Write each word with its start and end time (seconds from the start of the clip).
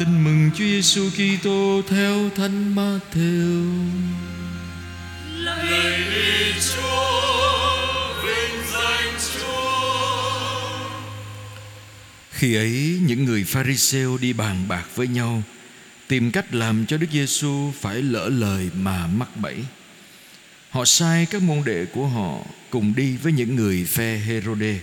Tin 0.00 0.24
mừng 0.24 0.50
Chúa 0.54 0.64
Giêsu 0.64 1.10
Kitô 1.10 1.82
theo 1.88 2.30
Thánh 2.30 2.74
Matthew. 2.74 3.74
Lạy 5.36 5.98
đi 6.10 6.60
Chúa, 6.60 7.76
vinh 8.24 8.62
danh 8.72 9.14
Chúa. 9.34 10.78
Khi 12.30 12.54
ấy 12.54 12.98
những 13.06 13.24
người 13.24 13.44
Pharisêu 13.44 14.18
đi 14.18 14.32
bàn 14.32 14.68
bạc 14.68 14.84
với 14.94 15.06
nhau 15.06 15.42
tìm 16.08 16.30
cách 16.30 16.54
làm 16.54 16.86
cho 16.86 16.96
Đức 16.96 17.06
Giêsu 17.12 17.72
phải 17.80 18.02
lỡ 18.02 18.28
lời 18.28 18.70
mà 18.74 19.06
mắc 19.06 19.28
bẫy. 19.36 19.56
Họ 20.70 20.84
sai 20.84 21.26
các 21.30 21.42
môn 21.42 21.64
đệ 21.64 21.84
của 21.84 22.06
họ 22.06 22.38
cùng 22.70 22.94
đi 22.96 23.16
với 23.16 23.32
những 23.32 23.56
người 23.56 23.84
phe 23.84 24.16
Herode 24.16 24.78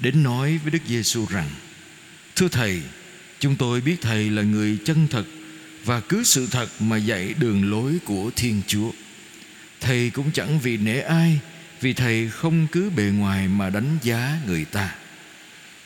đến 0.00 0.22
nói 0.22 0.58
với 0.62 0.70
Đức 0.70 0.82
Giêsu 0.88 1.26
rằng: 1.30 1.48
Thưa 2.36 2.48
thầy, 2.48 2.80
Chúng 3.40 3.56
tôi 3.56 3.80
biết 3.80 3.96
Thầy 4.00 4.30
là 4.30 4.42
người 4.42 4.78
chân 4.84 5.08
thật 5.10 5.24
Và 5.84 6.00
cứ 6.00 6.22
sự 6.22 6.46
thật 6.50 6.68
mà 6.80 6.96
dạy 6.96 7.34
đường 7.38 7.70
lối 7.70 7.98
của 8.04 8.30
Thiên 8.36 8.62
Chúa. 8.66 8.90
Thầy 9.80 10.10
cũng 10.10 10.30
chẳng 10.30 10.60
vì 10.60 10.76
nể 10.76 11.00
ai, 11.00 11.38
Vì 11.80 11.92
Thầy 11.92 12.28
không 12.28 12.66
cứ 12.72 12.90
bề 12.90 13.02
ngoài 13.02 13.48
mà 13.48 13.70
đánh 13.70 13.98
giá 14.02 14.38
người 14.46 14.64
ta. 14.64 14.94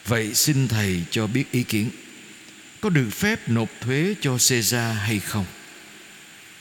Vậy 0.06 0.34
xin 0.34 0.68
Thầy 0.68 1.04
cho 1.10 1.26
biết 1.26 1.52
ý 1.52 1.62
kiến. 1.62 1.90
Có 2.80 2.88
được 2.88 3.10
phép 3.10 3.48
nộp 3.48 3.68
thuế 3.80 4.14
cho 4.20 4.30
Caesar 4.30 4.96
hay 4.96 5.18
không? 5.18 5.44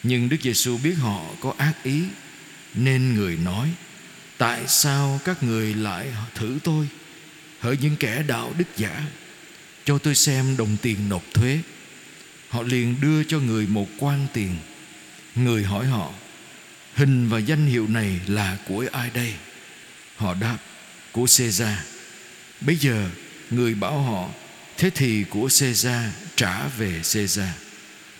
Nhưng 0.03 0.29
Đức 0.29 0.37
Giêsu 0.41 0.77
biết 0.77 0.93
họ 0.93 1.25
có 1.39 1.53
ác 1.57 1.83
ý, 1.83 2.03
Nên 2.75 3.13
người 3.13 3.37
nói, 3.37 3.69
Tại 4.37 4.67
sao 4.67 5.19
các 5.25 5.43
người 5.43 5.73
lại 5.73 6.07
thử 6.35 6.59
tôi? 6.63 6.87
Hỡi 7.59 7.77
những 7.81 7.95
kẻ 7.95 8.23
đạo 8.27 8.53
đức 8.57 8.65
giả 8.77 9.05
cho 9.85 9.97
tôi 9.97 10.15
xem 10.15 10.57
đồng 10.57 10.77
tiền 10.81 11.09
nộp 11.09 11.23
thuế. 11.33 11.59
Họ 12.49 12.63
liền 12.63 13.01
đưa 13.01 13.23
cho 13.23 13.39
người 13.39 13.67
một 13.67 13.87
quan 13.99 14.27
tiền. 14.33 14.55
Người 15.35 15.63
hỏi 15.63 15.85
họ, 15.85 16.11
Hình 16.95 17.29
và 17.29 17.39
danh 17.39 17.65
hiệu 17.65 17.87
này 17.87 18.19
là 18.27 18.57
của 18.67 18.85
ai 18.91 19.09
đây? 19.13 19.33
Họ 20.15 20.33
đáp, 20.33 20.57
Của 21.11 21.27
Caesar. 21.37 21.77
Bây 22.61 22.75
giờ, 22.75 23.09
người 23.49 23.73
bảo 23.73 24.01
họ, 24.01 24.29
Thế 24.77 24.89
thì 24.89 25.23
của 25.23 25.49
Caesar 25.59 26.05
trả 26.35 26.67
về 26.67 26.91
Caesar. 27.13 27.49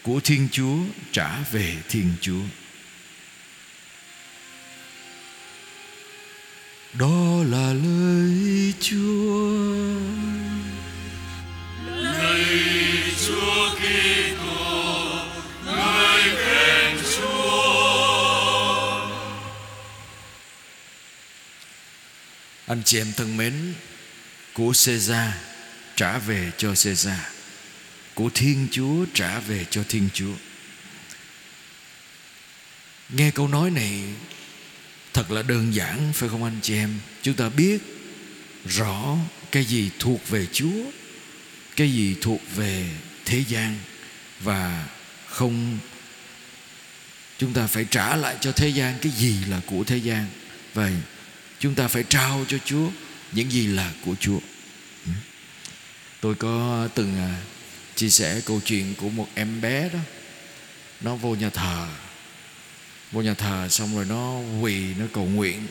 Của 0.01 0.19
Thiên 0.23 0.47
Chúa 0.51 0.77
trả 1.11 1.39
về 1.51 1.75
Thiên 1.89 2.13
Chúa. 2.21 2.41
Đó 6.93 7.43
là 7.43 7.73
lời 7.73 8.73
Chúa. 8.79 9.60
Anh 22.71 22.81
chị 22.85 22.97
em 22.97 23.13
thân 23.17 23.37
mến, 23.37 23.53
Của 24.53 24.73
Caesar 24.85 25.31
trả 25.95 26.17
về 26.17 26.51
cho 26.57 26.67
Caesar. 26.67 27.19
Của 28.13 28.29
Thiên 28.33 28.67
Chúa 28.71 29.05
trả 29.13 29.39
về 29.39 29.65
cho 29.69 29.83
Thiên 29.89 30.09
Chúa. 30.13 30.33
Nghe 33.09 33.31
câu 33.31 33.47
nói 33.47 33.71
này, 33.71 34.01
Thật 35.13 35.31
là 35.31 35.41
đơn 35.41 35.75
giản, 35.75 36.11
phải 36.13 36.29
không 36.29 36.43
anh 36.43 36.59
chị 36.61 36.75
em? 36.75 36.99
Chúng 37.21 37.33
ta 37.33 37.49
biết 37.49 37.77
rõ 38.65 39.17
cái 39.51 39.65
gì 39.65 39.89
thuộc 39.99 40.29
về 40.29 40.47
Chúa, 40.53 40.91
Cái 41.75 41.93
gì 41.93 42.15
thuộc 42.21 42.41
về 42.55 42.89
thế 43.25 43.43
gian, 43.47 43.77
Và 44.39 44.87
không, 45.27 45.77
Chúng 47.37 47.53
ta 47.53 47.67
phải 47.67 47.85
trả 47.91 48.15
lại 48.15 48.35
cho 48.41 48.51
thế 48.51 48.69
gian 48.69 48.95
Cái 49.01 49.11
gì 49.11 49.35
là 49.49 49.61
của 49.65 49.83
thế 49.83 49.97
gian. 49.97 50.25
Và 50.73 50.91
chúng 51.61 51.75
ta 51.75 51.87
phải 51.87 52.03
trao 52.09 52.45
cho 52.47 52.57
Chúa 52.65 52.89
Những 53.31 53.51
gì 53.51 53.67
là 53.67 53.93
của 54.05 54.15
Chúa. 54.19 54.39
Ừ. 55.05 55.11
Tôi 56.21 56.35
có 56.35 56.87
từng 56.95 57.17
à, 57.17 57.41
chia 57.95 58.09
sẻ 58.09 58.41
câu 58.45 58.61
chuyện 58.65 58.95
của 58.95 59.09
một 59.09 59.27
em 59.35 59.61
bé 59.61 59.89
đó. 59.93 59.99
Nó 61.01 61.15
vô 61.15 61.35
nhà 61.35 61.49
thờ. 61.49 61.87
Vô 63.11 63.21
nhà 63.21 63.33
thờ 63.33 63.67
xong 63.69 63.95
rồi 63.95 64.05
nó 64.05 64.39
quỳ, 64.61 64.93
Nó 64.93 65.05
cầu 65.13 65.25
nguyện. 65.25 65.67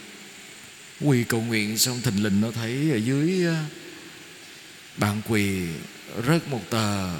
Quỳ 1.00 1.24
cầu 1.24 1.40
nguyện 1.40 1.78
xong 1.78 2.00
thình 2.00 2.22
lình 2.22 2.40
nó 2.40 2.50
thấy 2.50 2.90
Ở 2.92 2.96
dưới 2.96 3.46
à, 3.46 3.64
bàn 4.96 5.22
quỳ 5.28 5.66
Rớt 6.26 6.48
một 6.48 6.70
tờ 6.70 7.10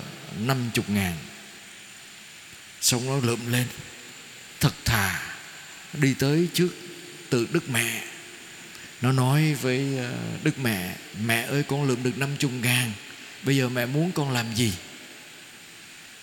năm 0.41 0.71
chục 0.75 0.91
ngàn. 0.91 1.16
Xong 2.81 3.06
nó 3.06 3.27
lượm 3.27 3.53
lên, 3.53 3.66
Thật 4.61 4.75
thà, 4.84 5.22
Đi 5.93 6.15
tới 6.15 6.49
trước 6.55 6.69
tượng 7.31 7.47
Đức 7.53 7.71
Mẹ. 7.71 8.09
Nó 9.03 9.12
nói 9.12 9.55
với 9.55 9.99
ờ, 9.99 10.12
Đức 10.43 10.59
Mẹ 10.59 10.97
Mẹ 11.25 11.43
ơi, 11.43 11.62
con 11.62 11.84
lượm 11.84 12.03
được 12.03 12.19
năm 12.19 12.28
chục 12.38 12.50
ngàn, 12.62 12.93
Bây 13.43 13.56
giờ 13.56 13.69
mẹ 13.69 13.87
muốn 13.87 14.12
con 14.12 14.31
làm 14.31 14.55
gì? 14.55 14.72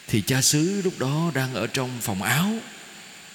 Thì 0.07 0.21
cha 0.21 0.41
xứ 0.41 0.81
lúc 0.83 0.99
đó 0.99 1.31
đang 1.33 1.53
ở 1.53 1.67
trong 1.67 1.89
phòng 2.01 2.23
áo, 2.23 2.51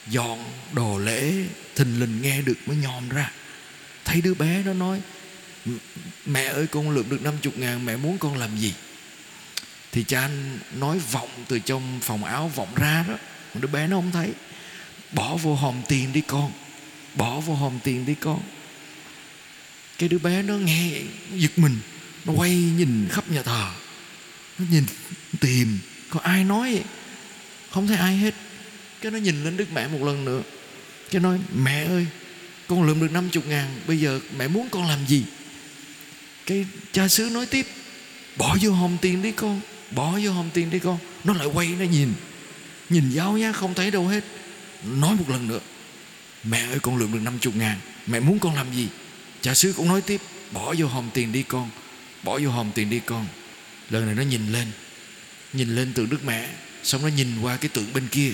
Dọn 0.07 0.45
đồ 0.73 0.99
lễ, 0.99 1.33
Thình 1.77 2.01
lình 2.01 2.23
nghe 2.23 2.43
được 2.43 2.59
mới 2.67 2.77
nhòm 2.77 3.09
ra. 3.09 3.31
Thấy 4.05 4.21
đứa 4.21 4.35
bé 4.35 4.63
nó 4.65 4.73
nói 4.73 5.01
Mẹ 6.27 6.45
ơi, 6.45 6.67
con 6.67 6.91
lượm 6.91 7.11
được 7.11 7.23
năm 7.23 7.35
chục 7.43 7.59
ngàn, 7.59 7.87
Mẹ 7.87 7.97
muốn 7.97 8.19
con 8.19 8.37
làm 8.37 8.59
gì? 8.59 8.75
Thì 9.93 10.05
cha 10.05 10.21
anh 10.21 10.59
nói 10.77 10.99
vọng 10.99 11.31
từ 11.49 11.59
trong 11.59 11.99
phòng 12.03 12.25
áo 12.25 12.51
vọng 12.55 12.75
ra 12.75 13.05
đó 13.09 13.15
Đứa 13.55 13.69
bé 13.69 13.87
nó 13.87 13.97
không 13.97 14.11
thấy. 14.13 14.33
Bỏ 15.13 15.37
vô 15.37 15.55
hòm 15.55 15.75
tiền 15.89 16.13
đi 16.13 16.21
con, 16.21 16.53
Bỏ 17.15 17.41
vô 17.41 17.55
hòm 17.55 17.79
tiền 17.85 18.07
đi 18.07 18.15
con. 18.15 18.41
Cái 20.03 20.09
đứa 20.09 20.19
bé 20.19 20.43
nó 20.43 20.55
nghe 20.55 20.91
giật 21.35 21.59
mình, 21.59 21.79
Nó 22.25 22.33
quay 22.33 22.51
nhìn 22.51 23.09
khắp 23.11 23.31
nhà 23.31 23.43
thờ. 23.43 23.71
Nó 24.59 24.65
nhìn 24.71 24.85
tìm, 25.41 25.79
Có 26.11 26.21
ai 26.21 26.45
nói? 26.45 26.73
Vậy 26.73 26.83
Không 27.71 27.87
thấy 27.87 27.97
ai 27.97 28.17
hết. 28.17 28.35
Cái 29.01 29.13
nó 29.13 29.19
nhìn 29.19 29.45
lên 29.45 29.57
Đức 29.57 29.73
Mẹ 29.73 29.89
một 29.89 30.03
lần 30.03 30.25
nữa. 30.25 30.43
Cái 31.11 31.21
nói, 31.21 31.39
mẹ 31.55 31.85
ơi, 31.85 32.07
Con 32.69 32.83
lượm 32.83 33.01
được 33.01 33.13
50 33.13 33.43
ngàn, 33.49 33.81
Bây 33.87 33.99
giờ 33.99 34.21
mẹ 34.39 34.49
muốn 34.49 34.69
con 34.71 34.89
làm 34.89 34.99
gì? 35.07 35.25
Cái 36.47 36.67
cha 36.93 37.09
xứ 37.09 37.31
nói 37.33 37.47
tiếp, 37.47 37.67
Bỏ 38.37 38.57
vô 38.61 38.73
hòm 38.73 38.97
tiền 39.01 39.23
đi 39.23 39.33
con, 39.33 39.61
Bỏ 39.91 40.19
vô 40.23 40.33
hòm 40.33 40.51
tiền 40.51 40.71
đi 40.71 40.79
con. 40.79 40.99
Nó 41.25 41.33
lại 41.33 41.47
quay, 41.47 41.67
nó 41.79 41.85
nhìn. 41.85 42.13
Nhìn 42.89 43.11
giáo 43.11 43.39
nhá 43.39 43.53
không 43.53 43.75
thấy 43.75 43.91
đâu 43.91 44.09
hết. 44.09 44.25
Nói 44.85 45.15
một 45.15 45.31
lần 45.31 45.49
nữa, 45.49 45.61
Mẹ 46.45 46.61
ơi, 46.61 46.79
con 46.83 46.97
lượm 46.97 47.13
được 47.13 47.21
50 47.23 47.55
ngàn, 47.57 47.79
Mẹ 48.07 48.21
muốn 48.21 48.39
con 48.39 48.55
làm 48.55 48.67
gì? 48.75 48.89
Cha 49.43 49.55
xứ 49.55 49.73
cũng 49.77 49.89
nói 49.89 50.01
tiếp, 50.01 50.21
Bỏ 50.53 50.75
vô 50.79 50.87
hòm 50.87 51.11
tiền 51.15 51.33
đi 51.33 51.43
con, 51.43 51.71
Bỏ 52.23 52.39
vô 52.43 52.51
hòm 52.51 52.73
tiền 52.73 52.91
đi 52.91 53.01
con. 53.07 53.27
Lần 53.91 54.07
này 54.07 54.15
nó 54.15 54.23
nhìn 54.23 54.53
lên 54.53 54.67
Nhìn 55.53 55.77
lên 55.77 55.93
tượng 55.93 56.09
Đức 56.11 56.25
Mẹ, 56.25 56.49
Xong 56.83 57.03
nó 57.03 57.09
nhìn 57.09 57.41
qua 57.41 57.57
cái 57.57 57.69
tượng 57.69 57.93
bên 57.93 58.09
kia, 58.09 58.33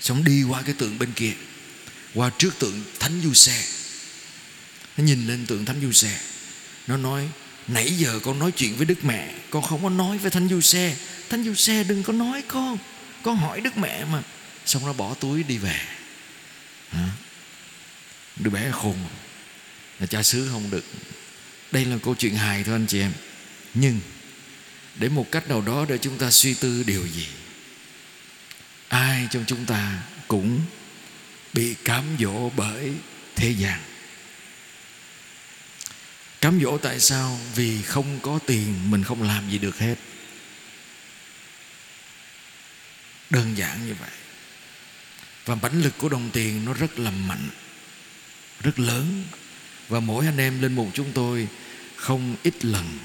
Xong 0.00 0.24
đi 0.24 0.42
qua 0.42 0.62
cái 0.62 0.74
tượng 0.78 0.98
bên 0.98 1.12
kia, 1.12 1.32
Qua 2.14 2.30
trước 2.38 2.58
tượng 2.58 2.82
Thánh 3.00 3.20
Du 3.24 3.34
Xe. 3.34 3.64
Nó 4.96 5.04
nhìn 5.04 5.26
lên 5.26 5.46
tượng 5.46 5.64
Thánh 5.64 5.80
Du 5.82 5.92
Xe, 5.92 6.20
Nó 6.86 6.96
nói, 6.96 7.28
Nãy 7.68 7.90
giờ 7.90 8.20
con 8.24 8.38
nói 8.38 8.50
chuyện 8.52 8.76
với 8.76 8.86
Đức 8.86 9.04
Mẹ, 9.04 9.34
Con 9.50 9.62
không 9.62 9.82
có 9.82 9.90
nói 9.90 10.18
với 10.18 10.30
Thánh 10.30 10.48
Du 10.48 10.60
Xe. 10.60 10.96
Thánh 11.28 11.44
Du 11.44 11.54
Xe 11.54 11.84
đừng 11.84 12.02
có 12.02 12.12
nói 12.12 12.42
con 12.48 12.78
Con 13.22 13.36
hỏi 13.36 13.60
Đức 13.60 13.76
Mẹ 13.76 14.04
mà. 14.04 14.22
Xong 14.66 14.86
nó 14.86 14.92
bỏ 14.92 15.14
túi 15.14 15.42
đi 15.42 15.58
về. 15.58 15.80
Hả? 16.90 17.08
Đứa 18.36 18.50
bé 18.50 18.70
khôn. 18.72 18.96
Là 20.00 20.06
cha 20.06 20.22
xứ 20.22 20.48
không 20.52 20.70
được. 20.70 20.84
Đây 21.72 21.84
là 21.84 21.96
câu 22.02 22.14
chuyện 22.14 22.36
hài 22.36 22.64
thôi 22.64 22.74
anh 22.74 22.86
chị 22.86 23.00
em. 23.00 23.12
Nhưng, 23.74 24.00
Để 24.94 25.08
một 25.08 25.26
cách 25.32 25.48
nào 25.48 25.60
đó 25.60 25.86
để 25.88 25.98
chúng 25.98 26.18
ta 26.18 26.30
suy 26.30 26.54
tư 26.54 26.82
điều 26.86 27.06
gì, 27.06 27.28
Ai 28.88 29.28
trong 29.30 29.44
chúng 29.46 29.64
ta 29.64 30.02
cũng 30.28 30.60
Bị 31.52 31.74
cám 31.84 32.04
dỗ 32.20 32.50
bởi 32.56 32.92
thế 33.36 33.50
gian? 33.50 33.80
Cám 36.40 36.60
dỗ 36.62 36.78
tại 36.78 37.00
sao? 37.00 37.40
Vì 37.54 37.82
không 37.82 38.20
có 38.22 38.38
tiền, 38.46 38.90
Mình 38.90 39.04
không 39.04 39.22
làm 39.22 39.50
gì 39.50 39.58
được 39.58 39.78
hết. 39.78 39.94
Đơn 43.30 43.58
giản 43.58 43.86
như 43.86 43.94
vậy. 44.00 44.10
Và 45.44 45.54
bánh 45.54 45.82
lực 45.82 45.98
của 45.98 46.08
đồng 46.08 46.30
tiền 46.32 46.64
Nó 46.64 46.74
rất 46.74 46.98
là 46.98 47.10
mạnh, 47.10 47.48
Rất 48.62 48.78
lớn. 48.78 49.24
Và 49.88 50.00
mỗi 50.00 50.26
anh 50.26 50.38
em 50.38 50.62
linh 50.62 50.74
mục 50.74 50.88
chúng 50.94 51.12
tôi, 51.12 51.48
Không 51.96 52.36
ít 52.42 52.64
lần 52.64 52.98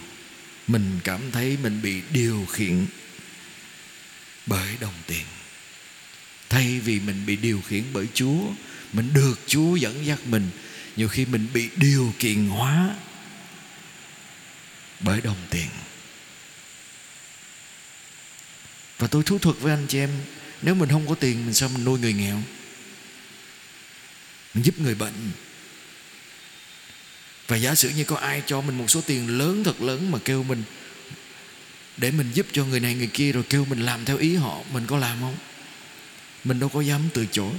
Mình 0.68 1.00
cảm 1.04 1.32
thấy 1.32 1.58
mình 1.64 1.82
bị 1.82 2.02
điều 2.12 2.46
khiển 2.52 2.86
Bởi 4.46 4.78
đồng 4.80 4.94
tiền. 5.08 5.26
Thay 6.50 6.80
vì 6.80 7.00
mình 7.00 7.26
bị 7.26 7.36
điều 7.36 7.62
khiển 7.62 7.84
bởi 7.94 8.08
Chúa, 8.14 8.42
Mình 8.94 9.14
được 9.14 9.40
Chúa 9.48 9.76
dẫn 9.76 10.06
dắt 10.06 10.20
mình, 10.26 10.50
Nhiều 10.96 11.08
khi 11.08 11.26
mình 11.26 11.48
bị 11.54 11.70
điều 11.76 12.14
kiện 12.20 12.48
hóa 12.48 12.96
Bởi 15.00 15.22
đồng 15.22 15.48
tiền. 15.50 15.68
Và 18.98 19.08
tôi 19.08 19.24
thú 19.24 19.40
thuật 19.40 19.58
với 19.60 19.74
anh 19.74 19.86
chị 19.88 20.00
em, 20.00 20.10
nếu 20.62 20.76
mình 20.76 20.90
không 20.90 21.08
có 21.08 21.16
tiền, 21.16 21.46
mình 21.46 21.54
sao 21.54 21.70
mình 21.70 21.84
nuôi 21.84 22.00
người 22.00 22.14
nghèo? 22.14 22.42
Mình 24.54 24.66
giúp 24.66 24.80
người 24.80 24.96
bệnh 24.96 25.32
và 27.48 27.58
giả 27.58 27.76
sử 27.76 27.90
như 27.90 28.04
có 28.04 28.16
ai 28.16 28.44
cho 28.46 28.62
mình 28.62 28.78
một 28.78 28.90
số 28.90 29.02
tiền 29.02 29.38
lớn, 29.38 29.64
thật 29.64 29.82
lớn 29.82 30.12
mà 30.12 30.20
kêu 30.26 30.44
mình, 30.44 30.64
để 31.98 32.12
mình 32.12 32.32
giúp 32.34 32.48
cho 32.52 32.66
người 32.66 32.80
này 32.80 32.96
người 32.96 33.10
kia 33.14 33.32
rồi 33.32 33.44
kêu 33.50 33.66
mình 33.66 33.86
làm 33.86 34.06
theo 34.06 34.18
ý 34.18 34.36
họ, 34.36 34.62
mình 34.72 34.88
có 34.88 34.98
làm 34.98 35.20
không? 35.22 35.38
Mình 36.44 36.60
đâu 36.60 36.70
có 36.70 36.82
dám 36.82 37.02
từ 37.14 37.26
chối. 37.32 37.54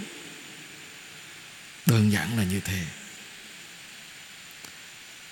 Đơn 1.86 2.12
giản 2.12 2.38
là 2.38 2.44
như 2.44 2.60
thế. 2.60 2.80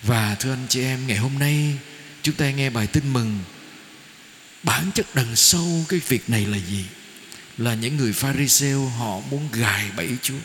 Và 0.03 0.35
thưa 0.35 0.53
anh 0.53 0.67
chị 0.69 0.83
em, 0.83 1.07
ngày 1.07 1.17
hôm 1.17 1.39
nay 1.39 1.75
chúng 2.23 2.35
ta 2.35 2.51
nghe 2.51 2.71
bài 2.71 2.87
tin 2.87 3.13
mừng. 3.13 3.39
Bản 4.63 4.91
chất 4.95 5.15
đằng 5.15 5.37
sau 5.37 5.85
cái 5.89 6.01
việc 6.09 6.31
này 6.31 6.47
là 6.47 6.59
gì? 6.59 6.85
Là 7.59 7.75
những 7.75 7.97
người 7.97 8.13
pharisêu 8.13 8.87
họ 8.87 9.21
muốn 9.31 9.49
gài 9.53 9.91
bẫy 9.97 10.17
chúa. 10.23 10.39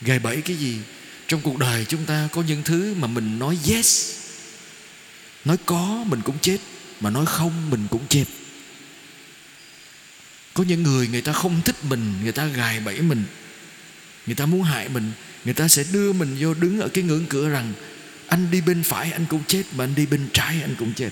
Gài 0.00 0.18
bẫy 0.18 0.42
cái 0.42 0.56
gì? 0.56 0.78
Trong 1.28 1.40
cuộc 1.40 1.58
đời 1.58 1.84
chúng 1.84 2.04
ta 2.04 2.28
có 2.32 2.42
những 2.42 2.62
thứ 2.62 2.94
mà 2.94 3.06
mình 3.06 3.38
nói 3.38 3.58
yes, 3.68 4.12
nói 5.44 5.56
có 5.66 6.04
mình 6.06 6.20
cũng 6.24 6.38
chết, 6.42 6.58
mà 7.00 7.10
nói 7.10 7.26
không 7.26 7.70
mình 7.70 7.86
cũng 7.90 8.06
chết. 8.08 8.24
Có 10.54 10.64
những 10.64 10.82
người 10.82 11.08
người 11.08 11.22
ta 11.22 11.32
không 11.32 11.62
thích 11.64 11.84
mình, 11.84 12.14
người 12.22 12.32
ta 12.32 12.46
gài 12.46 12.80
bẫy 12.80 13.00
mình, 13.00 13.24
người 14.26 14.34
ta 14.34 14.46
muốn 14.46 14.62
hại 14.62 14.88
mình, 14.88 15.12
người 15.44 15.54
ta 15.54 15.68
sẽ 15.68 15.84
đưa 15.92 16.12
mình 16.12 16.36
vô 16.40 16.54
đứng 16.54 16.80
ở 16.80 16.88
cái 16.88 17.04
ngưỡng 17.04 17.26
cửa 17.26 17.48
rằng, 17.48 17.72
anh 18.26 18.50
đi 18.50 18.60
bên 18.60 18.82
phải 18.82 19.12
anh 19.12 19.26
cũng 19.26 19.42
chết, 19.46 19.62
mà 19.72 19.84
anh 19.84 19.94
đi 19.94 20.06
bên 20.06 20.28
trái 20.32 20.60
anh 20.62 20.74
cũng 20.78 20.92
chết. 20.94 21.10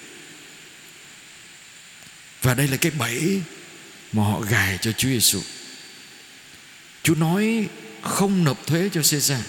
Và 2.42 2.54
đây 2.54 2.68
là 2.68 2.76
cái 2.76 2.92
bẫy 2.98 3.40
mà 4.12 4.22
họ 4.22 4.40
gài 4.40 4.78
cho 4.80 4.92
Chúa 4.92 5.08
Giêsu. 5.08 5.40
Chúa 7.02 7.14
nói 7.14 7.68
không 8.02 8.44
nộp 8.44 8.66
thuế 8.66 8.88
cho 8.92 9.00
Caesar 9.10 9.40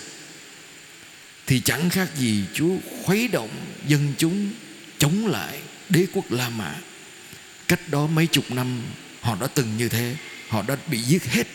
thì 1.47 1.62
chẳng 1.65 1.89
khác 1.89 2.09
gì 2.18 2.44
Chúa 2.53 2.75
khuấy 3.03 3.27
động 3.27 3.50
dân 3.88 4.13
chúng 4.18 4.50
chống 4.97 5.27
lại 5.27 5.59
đế 5.89 6.06
quốc 6.13 6.31
La 6.31 6.50
Mã. 6.50 6.75
Cách 7.68 7.89
đó 7.89 8.07
mấy 8.07 8.27
chục 8.27 8.51
năm 8.51 8.81
họ 9.21 9.38
đã 9.42 9.47
từng 9.47 9.77
như 9.77 9.89
thế, 9.89 10.15
họ 10.47 10.62
đã 10.68 10.77
bị 10.88 11.01
giết 11.01 11.24
hết. 11.25 11.47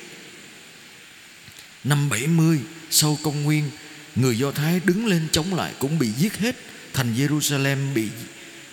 Năm 1.85 2.09
70 2.09 2.59
sau 2.91 3.19
công 3.23 3.43
nguyên, 3.43 3.71
người 4.17 4.39
Do 4.39 4.53
Thái 4.53 4.81
đứng 4.85 5.07
lên 5.07 5.29
chống 5.33 5.55
lại 5.55 5.73
cũng 5.79 5.99
bị 5.99 6.09
giết 6.11 6.37
hết, 6.37 6.57
thành 6.93 7.15
Jerusalem 7.15 7.95
bị 7.95 8.09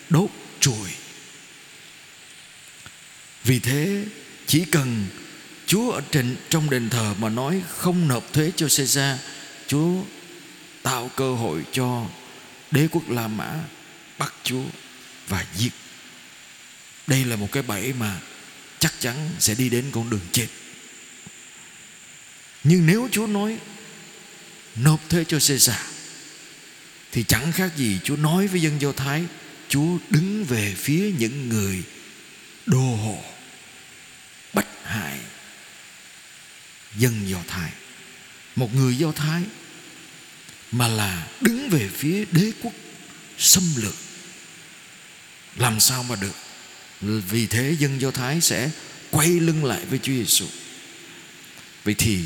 đốt 0.09 0.29
trùi. 0.59 0.89
Vì 3.43 3.59
thế 3.59 4.05
chỉ 4.47 4.65
cần 4.65 5.05
Chúa 5.65 5.91
ở 5.91 6.01
trên 6.11 6.35
trong 6.49 6.69
đền 6.69 6.89
thờ 6.89 7.13
mà 7.19 7.29
nói 7.29 7.61
không 7.69 8.07
nộp 8.07 8.33
thuế 8.33 8.51
cho 8.55 8.67
Caesar, 8.77 9.19
Chúa 9.67 10.03
tạo 10.87 11.11
cơ 11.15 11.33
hội 11.33 11.65
cho 11.71 12.05
đế 12.71 12.87
quốc 12.91 13.09
La 13.09 13.27
Mã 13.27 13.55
bắt 14.17 14.33
Chúa 14.43 14.63
và 15.27 15.45
giết. 15.57 15.69
Đây 17.07 17.25
là 17.25 17.35
một 17.35 17.51
cái 17.51 17.63
bẫy 17.63 17.93
mà 17.93 18.19
chắc 18.79 18.93
chắn 18.99 19.29
sẽ 19.39 19.55
đi 19.55 19.69
đến 19.69 19.85
con 19.91 20.09
đường 20.09 20.27
chết. 20.31 20.47
Nhưng 22.63 22.85
nếu 22.85 23.09
Chúa 23.11 23.27
nói 23.27 23.57
nộp 24.75 25.09
thuế 25.09 25.23
cho 25.23 25.37
Caesar 25.47 25.77
thì 27.11 27.23
chẳng 27.23 27.51
khác 27.51 27.71
gì 27.77 27.99
Chúa 28.03 28.15
nói 28.15 28.47
với 28.47 28.61
dân 28.61 28.81
Do 28.81 28.91
Thái, 28.91 29.23
Chúa 29.69 29.97
đứng 30.09 30.45
về 30.45 30.75
phía 30.77 31.11
những 31.19 31.49
người 31.49 31.83
đô 32.65 32.95
hộ 32.95 33.23
bách 34.53 34.67
hại 34.83 35.19
dân 36.97 37.29
Do 37.29 37.37
Thái. 37.47 37.71
Một 38.55 38.75
người 38.75 38.97
Do 38.97 39.11
Thái 39.11 39.43
mà 40.71 40.87
là 40.87 41.27
đứng 41.41 41.69
về 41.69 41.89
phía 41.97 42.25
đế 42.31 42.51
quốc, 42.61 42.73
xâm 43.37 43.63
lược. 43.75 43.95
Làm 45.55 45.79
sao 45.79 46.03
mà 46.03 46.15
được? 46.15 46.35
Vì 47.01 47.47
thế 47.47 47.75
dân 47.79 48.01
do 48.01 48.11
thái 48.11 48.41
sẽ 48.41 48.69
quay 49.11 49.27
lưng 49.27 49.65
lại 49.65 49.85
với 49.85 49.99
chúa 49.99 50.13
giêsu 50.13 50.45
vậy 51.87 51.95
thì 51.97 52.19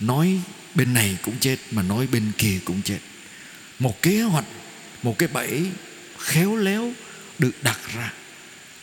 nói 0.00 0.40
bên 0.74 0.94
này 0.94 1.16
cũng 1.22 1.38
chết 1.40 1.56
mà 1.70 1.82
nói 1.82 2.06
bên 2.06 2.32
kia 2.38 2.58
cũng 2.64 2.82
chết. 2.82 2.98
Một 3.78 4.02
kế 4.02 4.22
hoạch, 4.22 4.44
một 5.02 5.18
cái 5.18 5.28
bẫy 5.28 5.66
khéo 6.18 6.56
léo 6.56 6.92
được 7.38 7.62
đặt 7.62 7.78
ra 7.94 8.12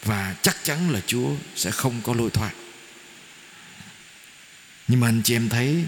và 0.03 0.35
chắc 0.41 0.57
chắn 0.63 0.91
là 0.91 1.01
chúa 1.07 1.29
sẽ 1.55 1.71
không 1.71 2.01
có 2.03 2.13
lối 2.13 2.29
thoát. 2.29 2.51
Nhưng 4.87 4.99
mà 4.99 5.07
anh 5.07 5.21
chị 5.23 5.35
em 5.35 5.49
thấy 5.49 5.85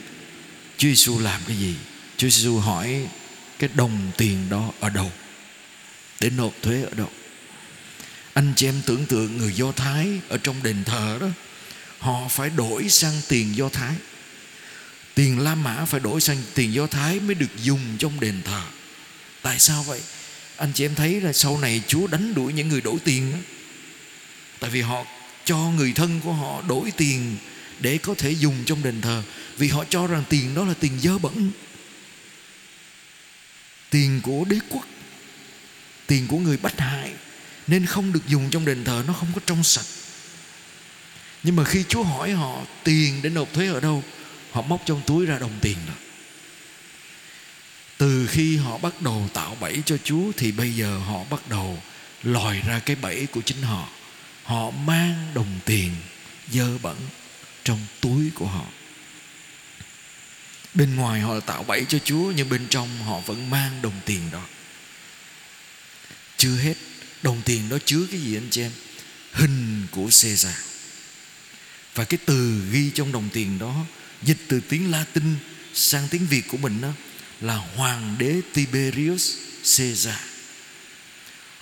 Chúa 0.78 0.88
Giêsu 0.88 1.20
làm 1.20 1.42
cái 1.48 1.58
gì? 1.58 1.76
Chúa 2.20 2.30
Giêsu 2.30 2.60
hỏi 2.60 3.08
cái 3.60 3.70
đồng 3.74 4.12
tiền 4.18 4.50
đó 4.50 4.72
ở 4.80 4.90
đâu? 4.90 5.12
Để 6.20 6.30
nộp 6.30 6.54
thuế 6.62 6.82
ở 6.82 6.90
đâu? 6.98 7.10
Anh 8.34 8.54
chị 8.56 8.68
em 8.68 8.82
tưởng 8.86 9.06
tượng 9.06 9.38
người 9.38 9.54
do 9.54 9.72
thái 9.72 10.08
ở 10.30 10.38
trong 10.38 10.64
đền 10.64 10.84
thờ 10.84 11.18
đó, 11.22 11.28
họ 12.00 12.28
phải 12.28 12.50
đổi 12.50 12.90
sang 12.90 13.22
tiền 13.28 13.56
do 13.56 13.70
thái. 13.70 13.96
Tiền 15.16 15.40
la 15.40 15.56
mã 15.56 15.86
phải 15.86 16.00
đổi 16.00 16.22
sang 16.22 16.38
tiền 16.56 16.74
do 16.74 16.88
thái 16.88 17.20
mới 17.20 17.36
được 17.36 17.64
dùng 17.64 17.98
trong 18.00 18.20
đền 18.20 18.42
thờ. 18.46 18.62
Tại 19.42 19.60
sao 19.60 19.84
vậy? 19.84 20.02
Anh 20.58 20.72
chị 20.74 20.86
em 20.86 20.96
thấy 20.96 21.22
là 21.22 21.34
sau 21.34 21.58
này 21.58 21.82
chúa 21.88 22.08
đánh 22.08 22.34
đuổi 22.34 22.54
những 22.54 22.70
người 22.70 22.82
đổi 22.82 22.98
tiền 23.04 23.32
đó. 23.32 23.38
tại 24.60 24.70
vì 24.70 24.82
họ 24.82 25.06
cho 25.46 25.58
người 25.58 25.94
thân 25.94 26.20
của 26.24 26.34
họ 26.34 26.62
đổi 26.68 26.92
tiền 26.98 27.38
để 27.80 27.98
có 27.98 28.16
thể 28.18 28.32
dùng 28.32 28.56
trong 28.66 28.84
đền 28.84 29.02
thờ, 29.02 29.24
vì 29.58 29.68
họ 29.68 29.86
cho 29.90 30.08
rằng 30.08 30.24
tiền 30.30 30.56
đó 30.56 30.66
là 30.66 30.74
tiền 30.80 31.00
dơ 31.00 31.18
bẩn 31.18 31.52
tiền 33.90 34.22
của 34.24 34.46
đế 34.46 34.60
quốc, 34.70 34.86
tiền 36.08 36.28
của 36.28 36.38
người 36.38 36.58
bách 36.58 36.80
hại 36.80 37.12
nên 37.68 37.86
không 37.86 38.14
được 38.14 38.28
dùng 38.28 38.50
trong 38.50 38.66
đền 38.66 38.84
thờ, 38.84 39.04
nó 39.08 39.14
không 39.14 39.30
có 39.36 39.42
trong 39.46 39.64
sạch. 39.64 39.86
Nhưng 41.44 41.56
mà 41.56 41.64
khi 41.64 41.84
Chúa 41.90 42.04
hỏi 42.04 42.32
họ 42.32 42.62
tiền 42.84 43.22
để 43.22 43.30
nộp 43.30 43.54
thuế 43.54 43.68
ở 43.68 43.80
đâu, 43.80 44.04
họ 44.52 44.62
móc 44.62 44.82
trong 44.86 45.02
túi 45.06 45.26
ra 45.26 45.40
đồng 45.40 45.60
tiền 45.62 45.78
đó 45.88 45.94
từ 48.00 48.28
khi 48.28 48.58
họ 48.58 48.78
bắt 48.78 49.02
đầu 49.02 49.30
tạo 49.34 49.58
bẫy 49.60 49.82
cho 49.86 49.98
Chúa, 50.04 50.32
thì 50.38 50.52
bây 50.52 50.76
giờ 50.76 50.98
họ 50.98 51.24
bắt 51.30 51.50
đầu 51.50 51.80
lòi 52.24 52.62
ra 52.68 52.80
cái 52.80 52.96
bẫy 52.96 53.26
của 53.26 53.42
chính 53.42 53.62
họ. 53.62 53.90
Họ 54.44 54.72
mang 54.72 55.32
đồng 55.34 55.60
tiền 55.66 55.96
dơ 56.52 56.78
bẩn 56.78 56.96
trong 57.64 57.80
túi 58.02 58.30
của 58.36 58.46
họ 58.46 58.66
bên 60.74 60.96
ngoài 60.96 61.22
họ 61.22 61.40
tạo 61.40 61.64
bẫy 61.64 61.86
cho 61.90 62.00
Chúa, 62.00 62.32
nhưng 62.36 62.50
bên 62.50 62.68
trong 62.70 63.04
họ 63.04 63.20
vẫn 63.20 63.50
mang 63.50 63.82
đồng 63.82 64.00
tiền 64.06 64.32
đó. 64.32 64.46
Chưa 66.38 66.56
hết, 66.56 66.74
đồng 67.24 67.42
tiền 67.46 67.70
đó 67.70 67.78
chứa 67.86 68.08
cái 68.12 68.20
gì 68.20 68.38
anh 68.38 68.48
chị 68.52 68.62
em? 68.62 68.72
Hình 69.32 69.88
của 69.92 70.10
Caesar 70.22 70.56
và 71.96 72.04
cái 72.04 72.18
từ 72.26 72.62
ghi 72.72 72.92
trong 72.96 73.12
đồng 73.12 73.30
tiền 73.34 73.60
đó, 73.60 73.86
dịch 74.22 74.38
từ 74.48 74.60
tiếng 74.60 74.92
Latin 74.92 75.36
sang 75.74 76.08
tiếng 76.08 76.28
Việt 76.28 76.48
của 76.48 76.58
mình 76.58 76.82
đó, 76.82 76.92
là 77.42 77.56
hoàng 77.56 78.16
đế 78.20 78.42
Tiberius 78.54 79.36
Caesar 79.78 80.16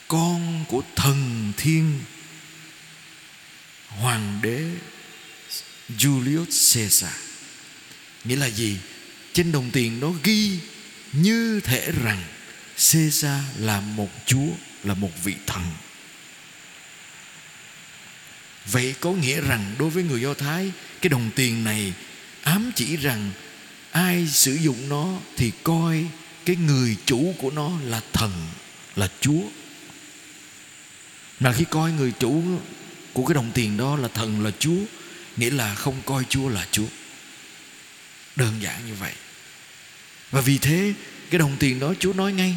con 0.07 0.65
của 0.67 0.83
thần 0.95 1.51
thiên, 1.57 1.99
hoàng 3.87 4.39
đế 4.41 4.65
Julius 5.97 6.73
Caesar 6.73 7.13
nghĩa 8.23 8.35
là 8.35 8.45
gì? 8.45 8.77
Trên 9.37 9.51
đồng 9.51 9.71
tiền 9.71 9.99
đó 9.99 10.11
ghi 10.23 10.59
như 11.13 11.59
thể 11.63 11.91
rằng 12.03 12.23
Caesar 12.75 13.41
là 13.57 13.81
một 13.81 14.09
chúa, 14.25 14.47
là 14.83 14.93
một 14.93 15.11
vị 15.23 15.35
thần. 15.47 15.63
Vậy 18.65 18.95
có 18.99 19.11
nghĩa 19.11 19.41
rằng 19.41 19.75
đối 19.79 19.89
với 19.89 20.03
người 20.03 20.21
do 20.21 20.33
thái, 20.33 20.71
cái 21.01 21.09
đồng 21.09 21.29
tiền 21.35 21.63
này 21.63 21.93
ám 22.41 22.71
chỉ 22.75 22.97
rằng 22.97 23.31
ai 23.91 24.27
sử 24.27 24.53
dụng 24.53 24.89
nó 24.89 25.19
thì 25.35 25.51
coi 25.63 26.05
cái 26.45 26.55
người 26.55 26.95
chủ 27.05 27.35
của 27.37 27.51
nó 27.51 27.71
là 27.83 28.01
thần, 28.13 28.47
là 28.95 29.09
chúa. 29.21 29.41
Mà 31.39 31.53
khi 31.53 31.65
coi 31.69 31.91
người 31.91 32.11
chủ 32.19 32.43
của 33.13 33.25
cái 33.25 33.35
đồng 33.35 33.51
tiền 33.53 33.77
đó 33.77 33.95
là 33.95 34.07
thần, 34.07 34.43
là 34.43 34.51
chúa, 34.59 34.79
nghĩa 35.37 35.49
là 35.49 35.75
không 35.75 36.01
coi 36.05 36.23
chúa 36.29 36.49
là 36.49 36.67
chúa. 36.71 36.87
Đơn 38.35 38.61
giản 38.61 38.87
như 38.87 38.93
vậy 38.93 39.13
và 40.31 40.41
vì 40.41 40.57
thế, 40.57 40.93
cái 41.29 41.39
đồng 41.39 41.57
tiền 41.59 41.79
đó 41.79 41.93
chúa 41.99 42.13
nói 42.13 42.33
ngay, 42.33 42.55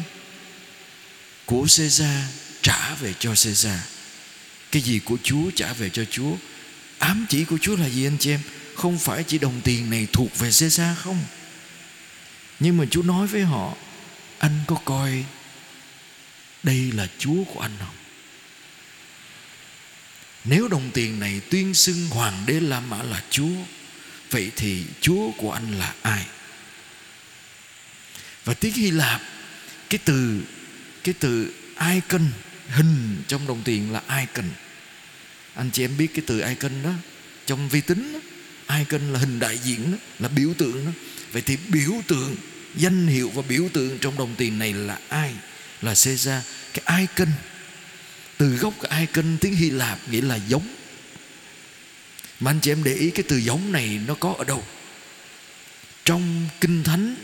của 1.45 1.67
Caesar 1.77 2.23
trả 2.61 2.95
về 2.95 3.13
cho 3.19 3.29
Caesar. 3.29 3.79
Cái 4.71 4.81
gì 4.81 4.99
của 4.99 5.17
Chúa 5.23 5.51
trả 5.55 5.73
về 5.73 5.89
cho 5.89 6.05
Chúa. 6.11 6.35
Ám 6.99 7.25
chỉ 7.29 7.45
của 7.45 7.57
Chúa 7.61 7.75
là 7.75 7.89
gì 7.89 8.07
anh 8.07 8.17
chị 8.19 8.31
em? 8.31 8.39
Không 8.75 8.97
phải 8.99 9.23
chỉ 9.23 9.37
đồng 9.37 9.61
tiền 9.61 9.89
này 9.89 10.07
thuộc 10.13 10.39
về 10.39 10.49
Caesar 10.59 10.97
không? 10.97 11.19
Nhưng 12.59 12.77
mà 12.77 12.85
Chúa 12.91 13.03
nói 13.03 13.27
với 13.27 13.41
họ, 13.41 13.73
anh 14.39 14.59
có 14.67 14.75
coi 14.85 15.25
đây 16.63 16.91
là 16.91 17.07
Chúa 17.17 17.43
của 17.43 17.59
anh 17.59 17.71
không? 17.79 17.95
Nếu 20.43 20.67
đồng 20.67 20.91
tiền 20.93 21.19
này 21.19 21.41
tuyên 21.49 21.73
xưng 21.73 22.09
hoàng 22.09 22.43
đế 22.45 22.59
La 22.59 22.79
Mã 22.79 23.03
là 23.03 23.23
Chúa, 23.29 23.55
Vậy 24.31 24.51
thì 24.55 24.83
Chúa 25.01 25.31
của 25.37 25.51
anh 25.51 25.79
là 25.79 25.93
ai? 26.01 26.25
Và 28.45 28.53
tiếng 28.53 28.73
Hy 28.73 28.91
Lạp 28.91 29.21
Cái 29.89 29.99
từ 30.05 30.41
Cái 31.03 31.13
từ 31.19 31.53
icon 31.93 32.25
Hình 32.67 33.23
trong 33.27 33.47
đồng 33.47 33.61
tiền 33.63 33.91
là 33.91 34.01
icon 34.19 34.49
Anh 35.53 35.69
chị 35.71 35.83
em 35.83 35.97
biết 35.97 36.07
cái 36.13 36.23
từ 36.27 36.39
icon 36.39 36.83
đó 36.83 36.91
Trong 37.45 37.69
vi 37.69 37.81
tính 37.81 38.13
đó, 38.13 38.19
Icon 38.77 39.13
là 39.13 39.19
hình 39.19 39.39
đại 39.39 39.57
diện 39.57 39.91
đó, 39.91 39.97
Là 40.19 40.27
biểu 40.27 40.53
tượng 40.57 40.85
đó. 40.85 40.91
Vậy 41.31 41.41
thì 41.41 41.57
biểu 41.67 41.91
tượng 42.07 42.35
Danh 42.75 43.07
hiệu 43.07 43.29
và 43.29 43.41
biểu 43.41 43.69
tượng 43.73 43.99
trong 43.99 44.17
đồng 44.17 44.35
tiền 44.37 44.59
này 44.59 44.73
là 44.73 44.99
ai? 45.09 45.33
Là 45.81 45.93
Caesar. 46.03 46.43
Cái 46.73 46.99
icon 46.99 47.27
từ 48.37 48.55
gốc 48.55 48.73
cái 48.81 48.99
icon 48.99 49.37
tiếng 49.41 49.55
Hy 49.55 49.69
Lạp 49.69 50.09
nghĩa 50.09 50.21
là 50.21 50.35
giống. 50.35 50.75
Mà 52.39 52.51
anh 52.51 52.59
chị 52.59 52.71
em 52.71 52.83
để 52.83 52.93
ý 52.93 53.09
cái 53.11 53.23
từ 53.27 53.37
giống 53.37 53.71
này 53.71 53.99
nó 54.07 54.13
có 54.13 54.35
ở 54.37 54.43
đâu? 54.43 54.63
Trong 56.05 56.47
kinh 56.61 56.83
thánh 56.83 57.15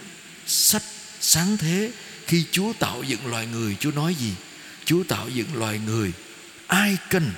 sách 0.45 0.83
sáng 1.21 1.57
thế, 1.57 1.91
khi 2.27 2.45
Chúa 2.51 2.73
tạo 2.73 3.03
dựng 3.03 3.27
loài 3.27 3.45
người, 3.45 3.75
Chúa 3.79 3.91
nói 3.91 4.15
gì? 4.15 4.33
Chúa 4.85 5.03
tạo 5.03 5.29
dựng 5.29 5.55
loài 5.55 5.79
người, 5.79 6.11
ai 6.67 6.97
cần 7.09 7.31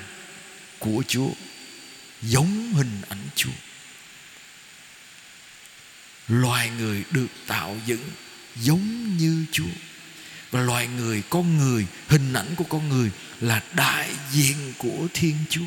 của 0.79 1.03
Chúa 1.07 1.29
giống 2.21 2.73
hình 2.73 3.01
ảnh 3.09 3.27
Chúa. 3.35 3.49
Loài 6.27 6.69
người 6.69 7.03
được 7.11 7.27
tạo 7.47 7.77
dựng 7.85 8.09
giống 8.55 9.17
như 9.17 9.45
Chúa. 9.51 9.73
Và 10.51 10.61
loài 10.61 10.87
người, 10.87 11.23
con 11.29 11.57
người, 11.57 11.85
hình 12.07 12.33
ảnh 12.33 12.55
của 12.55 12.63
con 12.63 12.89
người 12.89 13.11
là 13.39 13.63
đại 13.73 14.09
diện 14.31 14.73
của 14.77 15.07
thiên 15.13 15.35
chúa. 15.49 15.65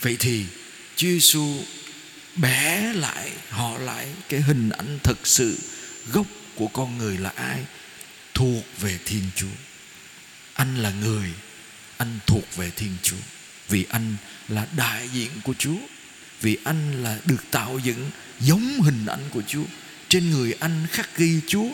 Vậy 0.00 0.16
thì 0.20 0.46
chúa 0.96 1.08
giêsu 1.08 1.64
bé 2.36 2.92
lại, 2.92 3.30
họ 3.50 3.78
lại, 3.78 4.08
cái 4.28 4.40
hình 4.40 4.70
ảnh 4.70 4.98
thực 5.02 5.26
sự, 5.26 5.58
gốc 6.12 6.26
của 6.54 6.66
con 6.66 6.98
người 6.98 7.18
là 7.18 7.32
ai? 7.36 7.64
Thuộc 8.34 8.64
về 8.80 8.98
thiên 9.04 9.22
chúa. 9.36 9.56
Anh 10.54 10.76
là 10.76 10.90
người, 10.90 11.30
anh 11.96 12.18
thuộc 12.26 12.56
về 12.56 12.70
thiên 12.70 12.96
chúa. 13.02 13.16
Vì 13.68 13.86
anh 13.88 14.16
là 14.48 14.66
đại 14.76 15.08
diện 15.08 15.30
của 15.44 15.54
chúa. 15.58 15.78
Vì 16.40 16.58
anh 16.64 17.02
là 17.02 17.18
được 17.24 17.50
tạo 17.50 17.78
dựng 17.78 18.10
giống 18.40 18.80
hình 18.80 19.06
ảnh 19.06 19.28
của 19.30 19.42
chúa. 19.48 19.64
Trên 20.08 20.30
người 20.30 20.54
anh 20.60 20.86
khắc 20.90 21.16
ghi 21.16 21.40
Chúa. 21.46 21.68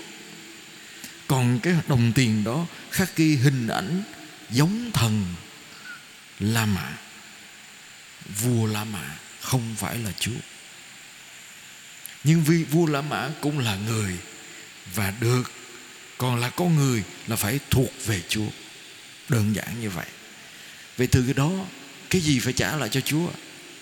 Còn 1.27 1.61
cái 1.63 1.75
đồng 1.89 2.13
tiền 2.13 2.45
đó 2.45 2.67
khắc 2.91 3.17
ghi 3.17 3.37
hình 3.37 3.69
ảnh 3.69 4.03
giống 4.51 4.91
thần 4.93 5.25
La 6.41 6.67
Mã, 6.67 6.93
vua 8.41 8.67
La 8.67 8.85
Mã 8.85 9.17
không 9.41 9.75
phải 9.79 9.99
là 9.99 10.13
Chúa. 10.21 10.41
Nhưng 12.25 12.45
vì 12.45 12.65
vua 12.65 12.87
La 12.87 13.01
Mã 13.01 13.31
cũng 13.41 13.59
là 13.59 13.77
người 13.77 14.17
và 14.95 15.13
được, 15.21 15.53
còn 16.19 16.41
là 16.41 16.51
con 16.51 16.77
người 16.77 17.03
là 17.27 17.37
phải 17.37 17.61
thuộc 17.71 17.93
về 18.07 18.23
Chúa. 18.29 18.49
Đơn 19.29 19.57
giản 19.57 19.81
như 19.81 19.91
vậy. 19.91 20.07
Vậy 20.97 21.07
từ 21.07 21.23
cái 21.25 21.35
đó, 21.35 21.51
cái 22.11 22.21
gì 22.21 22.39
phải 22.39 22.53
trả 22.53 22.77
lại 22.77 22.89
cho 22.89 23.01
Chúa? 23.01 23.31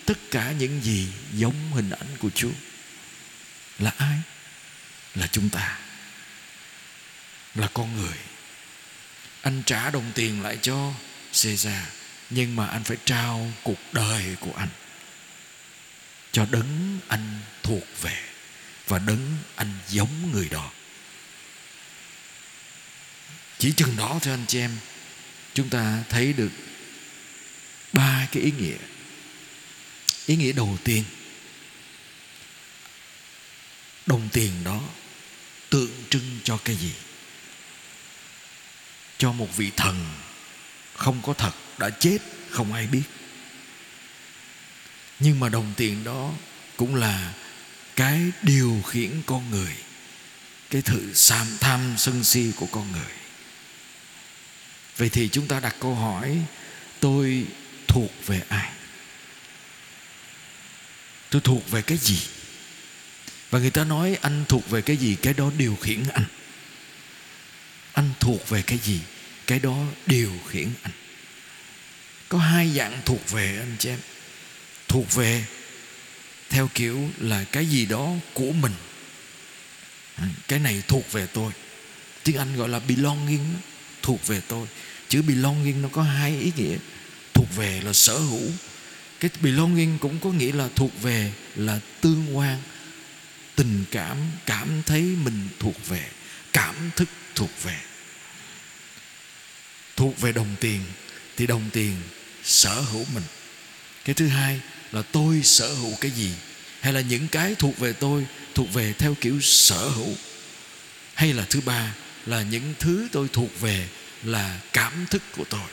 Tất 0.05 0.17
cả 0.31 0.51
những 0.51 0.83
gì 0.83 1.07
giống 1.33 1.71
hình 1.73 1.89
ảnh 1.89 2.17
của 2.19 2.29
Chúa. 2.29 2.51
Là 3.79 3.91
ai? 3.97 4.17
Là 5.15 5.27
chúng 5.27 5.49
ta. 5.49 5.79
Là 7.55 7.67
con 7.73 8.01
người. 8.01 8.17
Anh 9.41 9.63
trả 9.65 9.89
đồng 9.89 10.11
tiền 10.15 10.41
lại 10.41 10.57
cho 10.61 10.93
Caesar 11.43 11.83
nhưng 12.29 12.55
mà 12.55 12.67
anh 12.67 12.83
phải 12.83 12.97
trao 13.05 13.51
cuộc 13.63 13.79
đời 13.91 14.35
của 14.39 14.53
anh 14.57 14.69
cho 16.37 16.45
đấng 16.51 16.99
anh 17.07 17.39
thuộc 17.63 17.83
về 18.01 18.19
và 18.87 18.99
đấng 18.99 19.37
anh 19.55 19.79
giống 19.89 20.31
người 20.31 20.49
đó. 20.49 20.71
Chỉ 23.57 23.71
chừng 23.71 23.95
đó 23.95 24.19
thôi 24.21 24.33
anh 24.33 24.45
chị 24.47 24.59
em, 24.59 24.77
chúng 25.53 25.69
ta 25.69 26.03
thấy 26.09 26.33
được 26.33 26.49
ba 27.93 28.27
cái 28.31 28.43
ý 28.43 28.51
nghĩa. 28.51 28.77
Ý 30.25 30.35
nghĩa 30.35 30.51
đầu 30.51 30.77
tiên, 30.83 31.03
đồng 34.05 34.29
tiền 34.33 34.63
đó 34.63 34.81
tượng 35.69 36.03
trưng 36.09 36.39
cho 36.43 36.57
cái 36.57 36.75
gì? 36.75 36.93
Cho 39.17 39.31
một 39.31 39.57
vị 39.57 39.71
thần 39.77 40.05
không 40.93 41.21
có 41.25 41.33
thật, 41.33 41.53
đã 41.77 41.89
chết, 41.89 42.17
không 42.49 42.73
ai 42.73 42.87
biết 42.87 43.03
nhưng 45.19 45.39
mà 45.39 45.49
đồng 45.49 45.73
tiền 45.77 46.03
đó 46.03 46.33
cũng 46.77 46.95
là 46.95 47.33
cái 47.95 48.21
điều 48.41 48.81
khiển 48.87 49.21
con 49.25 49.51
người, 49.51 49.75
cái 50.69 50.81
thử 50.81 51.13
sam 51.13 51.47
tham 51.59 51.95
sân 51.97 52.23
si 52.23 52.51
của 52.55 52.67
con 52.71 52.91
người. 52.91 53.11
Vậy 54.97 55.09
thì 55.09 55.29
chúng 55.29 55.47
ta 55.47 55.59
đặt 55.59 55.75
câu 55.79 55.95
hỏi, 55.95 56.37
tôi 56.99 57.45
thuộc 57.87 58.11
về 58.25 58.41
ai? 58.49 58.71
Tôi 61.29 61.41
thuộc 61.41 61.71
về 61.71 61.81
cái 61.81 61.97
gì? 61.97 62.19
Và 63.49 63.59
người 63.59 63.69
ta 63.69 63.83
nói 63.83 64.17
anh 64.21 64.45
thuộc 64.47 64.69
về 64.69 64.81
cái 64.81 64.97
gì, 64.97 65.15
cái 65.15 65.33
đó 65.33 65.51
điều 65.57 65.75
khiển 65.75 66.03
anh. 66.13 66.25
Anh 67.93 68.09
thuộc 68.19 68.49
về 68.49 68.61
cái 68.61 68.77
gì, 68.77 68.99
cái 69.47 69.59
đó 69.59 69.77
điều 70.05 70.31
khiển 70.49 70.69
anh. 70.81 70.93
Có 72.29 72.37
hai 72.37 72.71
dạng 72.75 73.01
thuộc 73.05 73.31
về 73.31 73.57
anh 73.57 73.75
chị 73.79 73.89
em 73.89 73.99
thuộc 74.97 75.15
về, 75.15 75.45
theo 76.49 76.69
kiểu 76.73 77.09
là 77.17 77.43
cái 77.43 77.65
gì 77.65 77.85
đó 77.85 78.11
của 78.33 78.51
mình. 78.51 78.73
Cái 80.47 80.59
này 80.59 80.83
thuộc 80.87 81.11
về 81.11 81.27
tôi. 81.33 81.51
Tiếng 82.23 82.37
anh 82.37 82.55
gọi 82.55 82.69
là 82.69 82.79
belonging, 82.79 83.53
thuộc 84.01 84.27
về 84.27 84.41
tôi. 84.47 84.67
Chữ 85.09 85.21
belonging 85.21 85.81
nó 85.81 85.89
có 85.89 86.03
hai 86.03 86.39
ý 86.39 86.51
nghĩa. 86.55 86.77
Thuộc 87.33 87.55
về 87.55 87.81
là 87.81 87.93
sở 87.93 88.17
hữu. 88.17 88.51
Cái 89.19 89.31
belonging 89.41 89.97
cũng 89.97 90.19
có 90.19 90.29
nghĩa 90.29 90.51
là 90.51 90.69
thuộc 90.75 91.01
về, 91.01 91.31
là 91.55 91.79
tương 92.01 92.37
quan. 92.37 92.61
Tình 93.55 93.85
cảm 93.91 94.17
cảm 94.45 94.81
thấy 94.85 95.01
mình 95.01 95.47
thuộc 95.59 95.87
về. 95.87 96.09
Cảm 96.53 96.75
thức 96.95 97.09
thuộc 97.35 97.63
về. 97.63 97.79
Thuộc 99.95 100.21
về 100.21 100.31
đồng 100.31 100.55
tiền, 100.59 100.81
thì 101.37 101.47
đồng 101.47 101.69
tiền 101.73 101.95
sở 102.43 102.81
hữu 102.81 103.05
mình. 103.13 103.23
Cái 104.05 104.13
thứ 104.13 104.27
hai 104.27 104.59
là 104.91 105.01
tôi 105.01 105.43
sở 105.43 105.73
hữu 105.73 105.95
cái 106.01 106.11
gì? 106.11 106.31
Hay 106.79 106.93
là 106.93 107.01
những 107.01 107.27
cái 107.27 107.55
thuộc 107.55 107.79
về 107.79 107.93
tôi, 107.93 108.25
thuộc 108.55 108.73
về 108.73 108.93
theo 108.93 109.15
kiểu 109.21 109.41
sở 109.41 109.89
hữu? 109.89 110.15
Hay 111.13 111.33
là 111.33 111.45
thứ 111.49 111.61
ba, 111.61 111.93
là 112.25 112.41
những 112.41 112.73
thứ 112.79 113.07
tôi 113.11 113.27
thuộc 113.33 113.61
về 113.61 113.87
là 114.23 114.59
cảm 114.73 115.05
thức 115.09 115.21
của 115.37 115.43
tôi? 115.49 115.69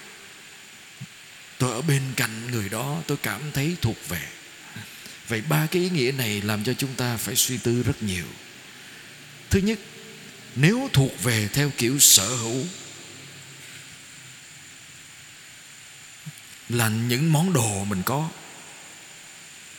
Tôi 1.59 1.73
ở 1.73 1.83
bên 1.83 2.02
cạnh 2.16 2.50
người 2.50 2.68
đó, 2.68 3.02
tôi 3.06 3.16
cảm 3.23 3.40
thấy 3.52 3.76
thuộc 3.83 4.09
về. 4.09 4.23
Vậy 5.28 5.40
ba 5.40 5.66
cái 5.66 5.83
ý 5.83 5.90
nghĩa 5.90 6.12
này 6.12 6.42
làm 6.42 6.64
cho 6.64 6.73
chúng 6.75 6.94
ta 6.94 7.16
phải 7.16 7.37
suy 7.37 7.56
tư 7.59 7.83
rất 7.83 8.02
nhiều. 8.02 8.26
Thứ 9.50 9.61
nhất, 9.61 9.78
nếu 10.56 10.90
thuộc 10.92 11.23
về 11.23 11.49
theo 11.52 11.73
kiểu 11.78 11.99
sở 11.99 12.28
hữu, 12.28 12.66
là 16.68 16.88
những 16.88 17.33
món 17.33 17.52
đồ 17.52 17.85
mình 17.85 18.02
có 18.02 18.30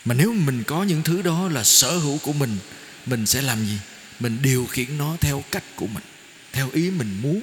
mà 0.06 0.14
nếu 0.14 0.32
mình 0.32 0.62
có 0.66 0.82
những 0.82 1.02
thứ 1.02 1.22
đó 1.22 1.48
là 1.48 1.64
sở 1.64 1.98
hữu 1.98 2.18
của 2.18 2.32
mình 2.32 2.58
mình 3.06 3.26
sẽ 3.26 3.42
làm 3.42 3.66
gì? 3.66 3.78
Mình 4.20 4.38
điều 4.42 4.66
khiển 4.66 4.98
nó 4.98 5.16
theo 5.20 5.44
cách 5.50 5.64
của 5.76 5.86
mình, 5.86 6.04
theo 6.52 6.70
ý 6.72 6.90
mình 6.90 7.18
muốn. 7.22 7.40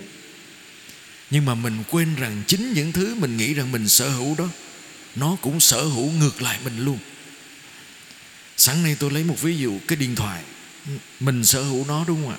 Nhưng 1.32 1.46
mà 1.46 1.56
mình 1.56 1.84
quên 1.90 2.16
rằng 2.16 2.44
chính 2.48 2.74
những 2.74 2.92
thứ 2.92 3.16
mình 3.16 3.38
nghĩ 3.38 3.54
rằng 3.54 3.72
mình 3.72 3.90
sở 3.90 4.10
hữu 4.10 4.36
đó, 4.36 4.50
nó 5.16 5.38
cũng 5.42 5.60
sở 5.60 5.84
hữu 5.84 6.12
ngược 6.12 6.42
lại 6.42 6.60
mình 6.64 6.80
luôn. 6.86 6.98
Sáng 8.58 8.84
nay 8.84 8.96
tôi 9.00 9.12
lấy 9.12 9.24
một 9.24 9.42
ví 9.42 9.58
dụ, 9.58 9.80
cái 9.88 9.96
điện 9.96 10.16
thoại. 10.16 10.44
Mình 11.20 11.46
sở 11.46 11.64
hữu 11.64 11.86
nó 11.88 12.06
đúng 12.08 12.24
không 12.24 12.34
ạ? 12.34 12.38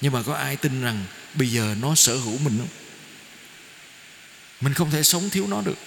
Nhưng 0.00 0.12
mà 0.12 0.22
có 0.22 0.34
ai 0.34 0.56
tin 0.56 0.82
rằng 0.82 1.04
bây 1.34 1.50
giờ 1.50 1.76
nó 1.80 1.94
sở 1.94 2.16
hữu 2.16 2.38
mình 2.38 2.58
không? 2.58 2.68
Mình 4.60 4.74
không 4.74 4.90
thể 4.90 5.02
sống 5.02 5.30
thiếu 5.30 5.46
nó 5.46 5.62
được 5.62 5.78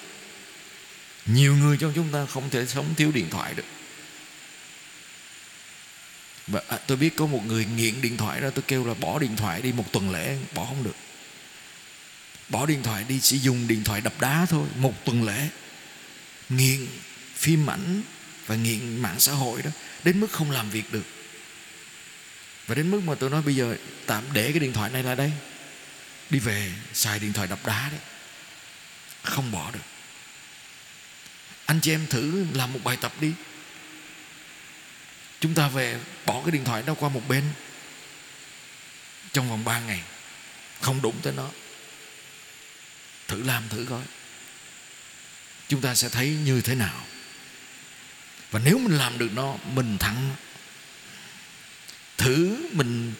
nhiều 1.33 1.55
người 1.55 1.77
trong 1.77 1.91
chúng 1.95 2.11
ta 2.11 2.25
không 2.25 2.49
thể 2.49 2.65
sống 2.65 2.95
thiếu 2.97 3.11
điện 3.11 3.29
thoại 3.29 3.53
được. 3.53 3.65
Và 6.47 6.61
à, 6.67 6.77
tôi 6.87 6.97
biết 6.97 7.15
có 7.15 7.25
một 7.25 7.45
người 7.45 7.65
nghiện 7.65 8.01
điện 8.01 8.17
thoại 8.17 8.41
đó 8.41 8.49
tôi 8.49 8.63
kêu 8.67 8.85
là 8.87 8.93
bỏ 8.93 9.19
điện 9.19 9.35
thoại 9.35 9.61
đi 9.61 9.71
một 9.71 9.91
tuần 9.91 10.11
lễ 10.11 10.37
bỏ 10.53 10.65
không 10.65 10.83
được. 10.83 10.95
Bỏ 12.49 12.65
điện 12.65 12.83
thoại 12.83 13.05
đi 13.07 13.19
chỉ 13.19 13.37
dùng 13.37 13.67
điện 13.67 13.83
thoại 13.83 14.01
đập 14.01 14.13
đá 14.19 14.45
thôi 14.49 14.67
một 14.75 15.05
tuần 15.05 15.23
lễ. 15.23 15.47
Nghiện 16.49 16.87
phim 17.35 17.69
ảnh 17.69 18.01
và 18.45 18.55
nghiện 18.55 19.01
mạng 19.01 19.19
xã 19.19 19.33
hội 19.33 19.61
đó 19.61 19.71
đến 20.03 20.19
mức 20.19 20.31
không 20.31 20.51
làm 20.51 20.69
việc 20.69 20.93
được. 20.93 21.05
Và 22.67 22.75
đến 22.75 22.91
mức 22.91 23.01
mà 23.05 23.15
tôi 23.15 23.29
nói 23.29 23.41
bây 23.41 23.55
giờ 23.55 23.75
tạm 24.05 24.23
để 24.33 24.51
cái 24.51 24.59
điện 24.59 24.73
thoại 24.73 24.89
này 24.89 25.03
lại 25.03 25.15
đây. 25.15 25.31
Đi 26.29 26.39
về 26.39 26.71
xài 26.93 27.19
điện 27.19 27.33
thoại 27.33 27.47
đập 27.47 27.59
đá 27.65 27.89
đấy. 27.91 27.99
Không 29.23 29.51
bỏ 29.51 29.71
được 29.71 29.98
anh 31.69 31.79
chị 31.81 31.91
em 31.91 32.07
thử 32.07 32.45
làm 32.53 32.73
một 32.73 32.79
bài 32.83 32.97
tập 33.01 33.13
đi. 33.21 33.33
Chúng 35.39 35.53
ta 35.53 35.67
về 35.67 35.99
bỏ 36.25 36.41
cái 36.45 36.51
điện 36.51 36.65
thoại 36.65 36.83
đó 36.85 36.93
qua 36.99 37.09
một 37.09 37.21
bên. 37.27 37.43
Trong 39.33 39.49
vòng 39.49 39.63
3 39.63 39.79
ngày, 39.79 40.01
không 40.81 41.01
đụng 41.01 41.15
tới 41.21 41.33
nó. 41.37 41.49
Thử 43.27 43.43
làm 43.43 43.69
thử 43.69 43.85
coi. 43.89 44.01
Chúng 45.67 45.81
ta 45.81 45.95
sẽ 45.95 46.09
thấy 46.09 46.29
như 46.29 46.61
thế 46.61 46.75
nào. 46.75 47.05
Và 48.51 48.59
nếu 48.65 48.77
mình 48.77 48.97
làm 48.97 49.17
được 49.17 49.29
nó, 49.33 49.55
mình 49.73 49.97
thắng. 49.97 50.35
Thử 52.17 52.67
mình 52.71 53.13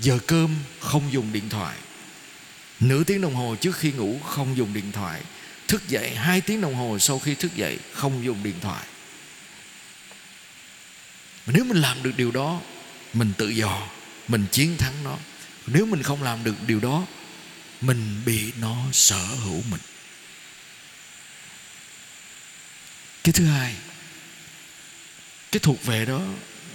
giờ 0.00 0.18
cơm 0.26 0.56
không 0.80 1.12
dùng 1.12 1.32
điện 1.32 1.48
thoại. 1.48 1.76
Nửa 2.80 3.04
tiếng 3.04 3.20
đồng 3.20 3.34
hồ 3.34 3.56
trước 3.60 3.76
khi 3.76 3.92
ngủ 3.92 4.20
không 4.26 4.56
dùng 4.56 4.74
điện 4.74 4.92
thoại 4.92 5.22
thức 5.72 5.88
dậy, 5.88 6.14
hai 6.14 6.40
tiếng 6.40 6.60
đồng 6.60 6.74
hồ 6.74 6.98
sau 6.98 7.18
khi 7.18 7.34
thức 7.34 7.56
dậy, 7.56 7.78
không 7.92 8.24
dùng 8.24 8.42
điện 8.42 8.54
thoại. 8.60 8.84
Nếu 11.46 11.64
mình 11.64 11.80
làm 11.80 12.02
được 12.02 12.12
điều 12.16 12.30
đó, 12.30 12.60
mình 13.12 13.32
tự 13.38 13.48
do, 13.48 13.88
mình 14.28 14.46
chiến 14.52 14.76
thắng 14.78 15.04
nó. 15.04 15.18
Nếu 15.66 15.86
mình 15.86 16.02
không 16.02 16.22
làm 16.22 16.44
được 16.44 16.54
điều 16.66 16.80
đó, 16.80 17.06
mình 17.80 18.22
bị 18.26 18.52
nó 18.60 18.76
sở 18.92 19.24
hữu 19.24 19.62
mình. 19.70 19.80
Cái 23.24 23.32
thứ 23.32 23.44
hai, 23.44 23.74
cái 25.52 25.60
thuộc 25.60 25.84
về 25.84 26.04
đó, 26.04 26.20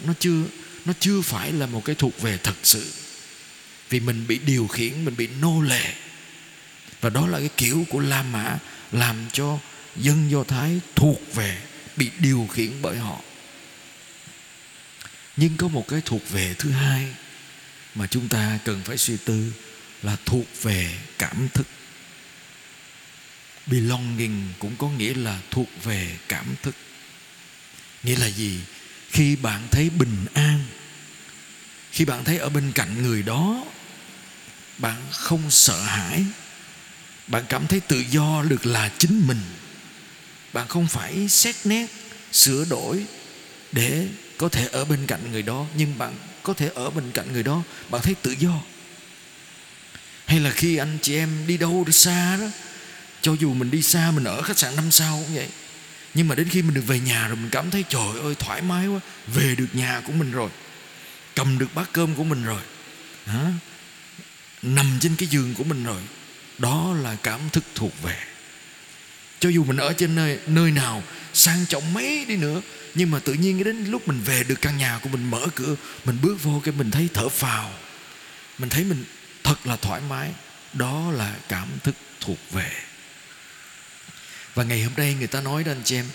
nó 0.04 0.14
chưa 0.20 0.44
nó 0.86 0.94
chưa 1.00 1.22
phải 1.22 1.52
là 1.52 1.66
một 1.66 1.86
cái 1.86 1.96
thuộc 1.96 2.22
về 2.22 2.38
thật 2.38 2.56
sự. 2.64 2.94
Vì 3.90 4.00
mình 4.00 4.28
bị 4.28 4.38
điều 4.38 4.68
khiển, 4.68 5.06
mình 5.06 5.16
bị 5.18 5.28
nô 5.28 5.62
lệ 5.62 5.94
và 7.02 7.10
đó 7.10 7.28
là 7.28 7.40
cái 7.40 7.50
kiểu 7.58 7.86
của 7.90 8.00
la 8.00 8.24
mã 8.24 8.60
làm 8.92 9.26
cho 9.34 9.60
dân 9.96 10.32
do 10.32 10.44
thái 10.44 10.80
thuộc 10.96 11.36
về, 11.36 11.58
bị 11.96 12.12
điều 12.20 12.48
khiển 12.54 12.82
bởi 12.82 12.98
họ. 12.98 13.22
Nhưng 15.36 15.58
có 15.58 15.68
một 15.68 15.88
cái 15.88 16.02
thuộc 16.06 16.30
về 16.30 16.56
thứ 16.60 16.72
hai 16.72 17.08
mà 17.96 18.08
chúng 18.08 18.28
ta 18.28 18.60
cần 18.66 18.82
phải 18.84 18.98
suy 18.98 19.18
tư 19.26 19.54
là 20.04 20.18
thuộc 20.26 20.46
về 20.62 20.98
cảm 21.18 21.48
thức. 21.54 21.68
Belonging 23.66 24.54
cũng 24.60 24.76
có 24.78 24.90
nghĩa 24.90 25.14
là 25.14 25.40
thuộc 25.52 25.68
về 25.84 26.18
cảm 26.28 26.56
thức. 26.64 26.76
Nghĩa 28.04 28.16
là 28.16 28.28
gì? 28.28 28.60
Khi 29.10 29.36
bạn 29.36 29.68
thấy 29.72 29.90
bình 29.90 30.26
an, 30.34 30.64
khi 31.92 32.06
bạn 32.06 32.24
thấy 32.24 32.38
ở 32.38 32.50
bên 32.50 32.72
cạnh 32.72 33.04
người 33.04 33.24
đó, 33.24 33.66
bạn 34.78 35.02
không 35.12 35.52
sợ 35.52 35.84
hãi 35.84 36.26
bạn 37.28 37.44
cảm 37.50 37.68
thấy 37.68 37.80
tự 37.80 38.04
do 38.10 38.44
được 38.50 38.66
là 38.66 38.92
chính 38.98 39.28
mình. 39.28 39.42
Bạn 40.54 40.68
không 40.68 40.88
phải 40.88 41.28
xét 41.28 41.56
nét, 41.64 41.88
sửa 42.32 42.66
đổi 42.66 43.06
để 43.72 44.08
có 44.38 44.50
thể 44.50 44.68
ở 44.72 44.86
bên 44.86 45.08
cạnh 45.08 45.32
người 45.32 45.42
đó, 45.42 45.66
nhưng 45.78 45.98
bạn 45.98 46.14
có 46.44 46.54
thể 46.54 46.70
ở 46.76 46.90
bên 46.90 47.12
cạnh 47.12 47.34
người 47.34 47.44
đó. 47.44 47.64
Bạn 47.90 48.02
thấy 48.02 48.16
tự 48.22 48.36
do. 48.40 48.62
Hay 50.26 50.40
là 50.40 50.52
khi 50.52 50.78
anh 50.78 50.98
chị 51.02 51.16
em 51.16 51.48
đi 51.48 51.58
đâu 51.58 51.84
đi 51.88 51.94
xa 51.94 52.38
đó, 52.38 52.48
cho 53.22 53.34
dù 53.34 53.54
mình 53.54 53.72
đi 53.72 53.82
xa, 53.82 54.12
mình 54.12 54.24
ở 54.24 54.42
khách 54.42 54.58
sạn 54.58 54.76
năm 54.76 54.92
sao 54.92 55.24
cũng 55.26 55.36
vậy. 55.36 55.48
Nhưng 56.14 56.28
mà 56.28 56.36
đến 56.36 56.50
khi 56.50 56.62
mình 56.62 56.74
được 56.74 56.88
về 56.88 57.00
nhà 57.00 57.28
rồi, 57.28 57.36
mình 57.36 57.50
cảm 57.50 57.72
thấy, 57.72 57.84
trời 57.90 58.20
ơi, 58.24 58.36
thoải 58.40 58.62
mái 58.62 58.88
quá, 58.88 59.00
về 59.28 59.56
được 59.56 59.68
nhà 59.74 60.02
của 60.06 60.14
mình 60.14 60.32
rồi, 60.32 60.50
cầm 61.36 61.58
được 61.58 61.76
bát 61.76 61.90
cơm 61.94 62.16
của 62.16 62.24
mình 62.24 62.44
rồi, 62.44 62.62
hả? 63.26 63.52
nằm 64.62 64.98
trên 65.02 65.16
cái 65.16 65.28
giường 65.28 65.54
của 65.54 65.64
mình 65.64 65.84
rồi 65.84 66.02
đó 66.58 66.96
là 67.02 67.16
cảm 67.24 67.40
thức 67.50 67.64
thuộc 67.76 68.02
về. 68.04 68.18
Cho 69.40 69.50
dù 69.50 69.64
mình 69.64 69.78
ở 69.78 69.94
trên 69.94 70.16
nơi 70.16 70.40
nơi 70.48 70.72
nào, 70.72 71.04
sang 71.34 71.66
trọng 71.66 71.94
mấy 71.94 72.26
đi 72.26 72.36
nữa, 72.36 72.62
nhưng 72.96 73.12
mà 73.12 73.20
tự 73.20 73.34
nhiên 73.34 73.64
đến 73.64 73.86
lúc 73.86 74.08
mình 74.08 74.22
về 74.26 74.44
được 74.44 74.62
căn 74.62 74.78
nhà 74.78 75.00
của 75.04 75.10
mình, 75.10 75.32
mở 75.32 75.48
cửa, 75.56 75.76
mình 76.06 76.18
bước 76.22 76.44
vô 76.44 76.62
cái 76.64 76.74
mình 76.78 76.92
thấy 76.92 77.10
thở 77.14 77.30
phào. 77.30 77.74
Mình 78.58 78.70
thấy 78.70 78.84
mình 78.84 79.04
thật 79.44 79.68
là 79.68 79.76
thoải 79.76 80.02
mái. 80.10 80.32
Đó 80.74 81.12
là 81.12 81.36
cảm 81.50 81.68
thức 81.84 81.96
thuộc 82.20 82.52
về. 82.52 82.72
Và 84.56 84.64
ngày 84.64 84.84
hôm 84.84 84.94
nay 84.98 85.14
người 85.14 85.28
ta 85.28 85.42
nói 85.42 85.64
đó 85.64 85.72
anh 85.72 85.82
chị 85.84 85.96
em, 85.96 86.06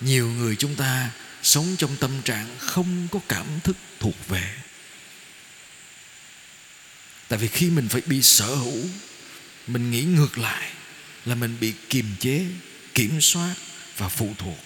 nhiều 0.00 0.28
người 0.30 0.56
chúng 0.56 0.74
ta 0.74 1.10
sống 1.42 1.76
trong 1.78 1.96
tâm 1.96 2.22
trạng 2.22 2.46
không 2.58 3.08
có 3.12 3.20
cảm 3.28 3.46
thức 3.64 3.76
thuộc 4.00 4.28
về. 4.28 4.54
Tại 7.28 7.38
vì 7.38 7.48
khi 7.48 7.70
mình 7.70 7.88
phải 7.88 8.00
bị 8.06 8.22
sở 8.22 8.54
hữu 8.54 8.84
mình 9.68 9.90
nghĩ 9.90 10.02
ngược 10.02 10.38
lại 10.38 10.70
là 11.24 11.34
mình 11.34 11.56
bị 11.60 11.74
kiềm 11.88 12.06
chế, 12.20 12.46
kiểm 12.94 13.20
soát 13.20 13.54
và 13.96 14.08
phụ 14.08 14.34
thuộc. 14.38 14.58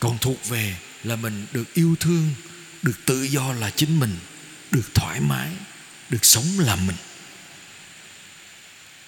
Còn 0.00 0.18
thuộc 0.18 0.48
về 0.48 0.76
là 1.04 1.16
mình 1.16 1.46
được 1.52 1.74
yêu 1.74 1.96
thương, 2.00 2.30
được 2.82 3.06
tự 3.06 3.22
do 3.22 3.52
là 3.52 3.70
chính 3.70 4.00
mình, 4.00 4.16
được 4.70 4.94
thoải 4.94 5.20
mái, 5.20 5.48
được 6.10 6.24
sống 6.24 6.58
là 6.58 6.76
mình. 6.76 6.96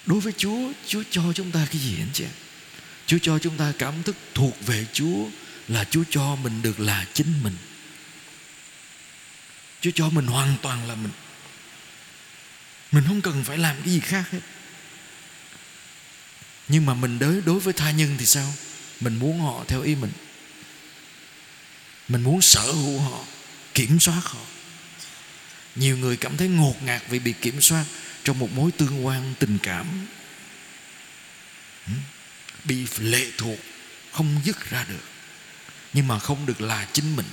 Đối 0.05 0.19
với 0.19 0.33
chúa 0.37 0.71
chúa 0.87 1.03
cho 1.11 1.33
chúng 1.35 1.51
ta 1.51 1.67
cái 1.71 1.81
gì 1.81 1.95
anh 1.99 2.09
chị 2.13 2.25
chúa 3.05 3.17
cho 3.21 3.39
chúng 3.39 3.57
ta 3.57 3.73
cảm 3.79 4.03
thức 4.03 4.15
thuộc 4.33 4.65
về 4.65 4.85
chúa 4.93 5.25
là 5.67 5.83
chúa 5.89 6.03
cho 6.09 6.35
mình 6.35 6.61
được 6.61 6.79
là 6.79 7.05
chính 7.13 7.43
mình. 7.43 7.55
Chúa 9.81 9.91
cho 9.95 10.09
mình 10.09 10.25
hoàn 10.25 10.55
toàn 10.61 10.87
là 10.87 10.95
mình 10.95 11.11
mình 12.93 13.03
không 13.07 13.21
cần 13.21 13.43
phải 13.43 13.57
làm 13.57 13.75
cái 13.83 13.93
gì 13.93 13.99
khác 13.99 14.23
hết. 14.31 14.39
Nhưng 16.67 16.85
mà 16.85 16.93
mình 16.93 17.19
đối 17.19 17.41
đối 17.41 17.59
với 17.59 17.73
tha 17.73 17.91
nhân 17.91 18.15
thì 18.19 18.25
sao? 18.25 18.53
Mình 18.99 19.15
muốn 19.15 19.41
họ 19.41 19.63
theo 19.67 19.81
ý 19.81 19.95
mình. 19.95 20.11
Mình 22.07 22.23
muốn 22.23 22.41
sở 22.41 22.61
hữu 22.61 22.99
họ, 22.99 23.25
kiểm 23.73 23.99
soát 23.99 24.21
họ. 24.23 24.41
Nhiều 25.75 25.97
người 25.97 26.17
cảm 26.17 26.37
thấy 26.37 26.47
ngột 26.47 26.83
ngạt 26.83 27.01
vì 27.09 27.19
bị 27.19 27.33
kiểm 27.41 27.61
soát 27.61 27.85
trong 28.23 28.39
một 28.39 28.51
mối 28.51 28.71
tương 28.71 29.05
quan 29.05 29.33
tình 29.39 29.57
cảm. 29.63 30.07
Bị 32.63 32.87
lệ 32.97 33.27
thuộc, 33.37 33.59
không 34.11 34.41
dứt 34.43 34.69
ra 34.69 34.85
được. 34.89 35.03
Nhưng 35.93 36.07
mà 36.07 36.19
không 36.19 36.45
được 36.45 36.61
là 36.61 36.87
chính 36.93 37.15
mình. 37.15 37.25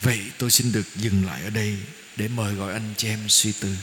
Vậy 0.00 0.20
tôi 0.38 0.50
xin 0.50 0.72
được 0.72 0.96
dừng 0.96 1.26
lại 1.26 1.42
ở 1.42 1.50
đây 1.50 1.78
để 2.16 2.28
mời 2.28 2.54
gọi 2.54 2.72
anh 2.72 2.94
chị 2.96 3.08
em 3.08 3.28
suy 3.28 3.52
tư. 3.52 3.76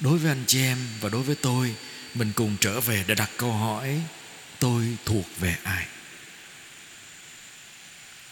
Đối 0.00 0.18
với 0.18 0.30
anh 0.30 0.44
chị 0.46 0.62
em 0.62 0.78
và 1.00 1.08
đối 1.08 1.22
với 1.22 1.36
tôi, 1.36 1.74
mình 2.14 2.32
cùng 2.36 2.56
trở 2.60 2.80
về 2.80 3.04
để 3.06 3.14
đặt 3.14 3.30
câu 3.36 3.52
hỏi, 3.52 4.00
tôi 4.58 4.84
thuộc 5.04 5.26
về 5.40 5.56
ai? 5.62 5.86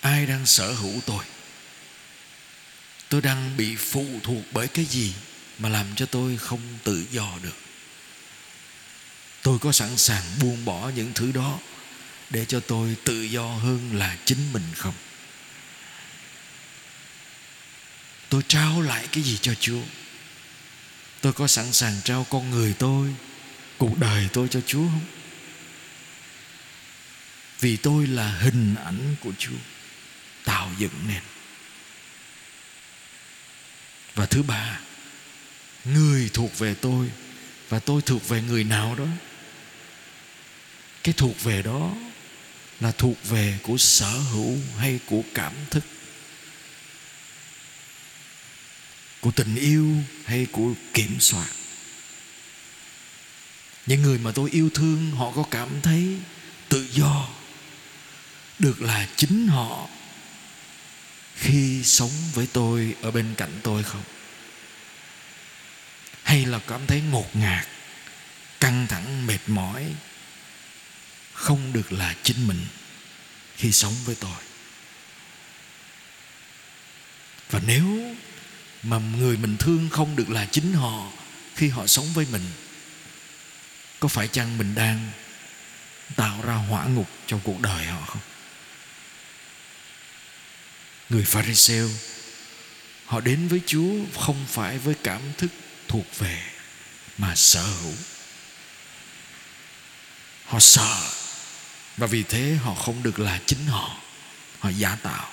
Ai 0.01 0.27
đang 0.27 0.47
sở 0.47 0.73
hữu 0.73 1.01
tôi? 1.07 1.25
Tôi 3.09 3.21
đang 3.21 3.57
bị 3.57 3.77
phụ 3.77 4.07
thuộc 4.23 4.43
bởi 4.53 4.69
cái 4.69 4.85
gì 4.85 5.15
mà 5.59 5.69
làm 5.69 5.87
cho 5.97 6.07
tôi 6.07 6.37
không 6.37 6.61
tự 6.85 7.05
do 7.11 7.39
được? 7.43 7.57
Tôi 9.43 9.59
có 9.59 9.73
sẵn 9.73 9.97
sàng 9.97 10.23
buông 10.41 10.65
bỏ 10.65 10.91
những 10.97 11.13
thứ 11.15 11.33
đó 11.33 11.59
để 12.31 12.45
cho 12.45 12.61
tôi 12.61 12.97
tự 13.05 13.23
do 13.23 13.47
hơn 13.47 13.91
là 13.95 14.17
chính 14.25 14.53
mình 14.53 14.65
không? 14.77 14.95
Tôi 18.33 18.43
trao 18.49 18.81
lại 18.81 19.09
cái 19.13 19.23
gì 19.23 19.39
cho 19.43 19.55
chúa? 19.55 19.81
Tôi 21.21 21.33
có 21.33 21.47
sẵn 21.47 21.73
sàng 21.73 22.01
trao 22.05 22.27
con 22.31 22.51
người 22.51 22.75
tôi, 22.79 23.15
cuộc 23.79 23.99
đời 23.99 24.29
tôi 24.33 24.49
cho 24.49 24.61
chúa 24.67 24.89
không? 24.89 25.05
Vì 27.61 27.77
tôi 27.77 28.07
là 28.07 28.39
hình 28.39 28.75
ảnh 28.85 29.17
của 29.21 29.33
chúa, 29.39 29.57
tạo 30.45 30.71
dựng 30.79 31.09
nên. 31.09 31.23
Và 34.15 34.27
thứ 34.27 34.43
ba, 34.43 34.81
người 35.85 36.31
thuộc 36.33 36.59
về 36.59 36.75
tôi 36.75 37.11
và 37.69 37.79
tôi 37.79 38.03
thuộc 38.03 38.29
về 38.29 38.43
người 38.43 38.65
nào 38.65 38.95
đó? 38.95 39.07
Cái 41.03 41.15
thuộc 41.17 41.43
về 41.43 41.63
đó 41.63 41.95
là 42.81 42.93
thuộc 42.93 43.29
về 43.29 43.59
của 43.63 43.79
sở 43.79 44.19
hữu 44.19 44.59
hay 44.79 45.01
của 45.07 45.23
cảm 45.35 45.53
thức. 45.71 45.85
Của 49.23 49.31
tình 49.31 49.55
yêu 49.55 49.97
hay 50.25 50.47
của 50.53 50.73
kiểm 50.95 51.21
soát? 51.21 51.47
Những 53.87 54.03
người 54.03 54.19
mà 54.19 54.33
tôi 54.35 54.51
yêu 54.51 54.71
thương, 54.75 55.11
họ 55.11 55.33
có 55.37 55.45
cảm 55.51 55.81
thấy 55.83 56.19
tự 56.69 56.89
do 56.93 57.29
được 58.59 58.83
là 58.83 59.09
chính 59.17 59.49
họ 59.49 59.89
khi 61.37 61.83
sống 61.85 62.11
với 62.33 62.49
tôi 62.53 62.95
ở 63.03 63.11
bên 63.11 63.35
cạnh 63.37 63.61
tôi 63.63 63.83
không? 63.83 64.03
Hay 66.23 66.47
là 66.47 66.59
cảm 66.59 66.87
thấy 66.87 67.01
ngột 67.01 67.37
ngạt, 67.37 67.67
căng 68.61 68.87
thẳng, 68.89 69.27
mệt 69.27 69.41
mỏi, 69.47 69.95
không 71.33 71.73
được 71.73 71.93
là 71.93 72.15
chính 72.23 72.47
mình 72.47 72.67
khi 73.57 73.73
sống 73.73 73.95
với 74.05 74.15
tôi? 74.15 74.39
Và 77.51 77.61
nếu 77.67 78.17
mà 78.83 78.99
người 78.99 79.37
mình 79.37 79.57
thương 79.57 79.89
không 79.91 80.17
được 80.17 80.31
là 80.31 80.47
chính 80.51 80.73
họ 80.73 81.13
khi 81.55 81.69
họ 81.69 81.87
sống 81.87 82.13
với 82.15 82.27
mình. 82.33 82.45
Có 84.01 84.09
phải 84.09 84.29
chăng 84.29 84.59
mình 84.59 84.75
đang 84.75 85.11
tạo 86.17 86.43
ra 86.43 86.55
hỏa 86.55 86.85
ngục 86.85 87.09
trong 87.27 87.41
cuộc 87.45 87.61
đời 87.61 87.87
họ 87.87 88.01
không? 88.07 88.23
Người 91.09 91.25
pharisêu 91.25 91.91
họ 93.07 93.21
đến 93.21 93.49
với 93.49 93.61
chúa 93.67 93.93
không 94.21 94.47
phải 94.49 94.79
với 94.79 94.95
cảm 95.05 95.21
thức 95.39 95.51
thuộc 95.89 96.19
về 96.19 96.43
mà 97.19 97.35
sở 97.35 97.67
hữu. 97.67 97.95
Họ 100.45 100.59
sợ 100.61 101.11
và 101.97 102.07
vì 102.07 102.23
thế 102.23 102.59
họ 102.63 102.75
không 102.75 103.03
được 103.03 103.19
là 103.19 103.41
chính 103.47 103.67
họ 103.67 103.97
họ 104.59 104.69
giả 104.69 104.97
tạo 105.03 105.33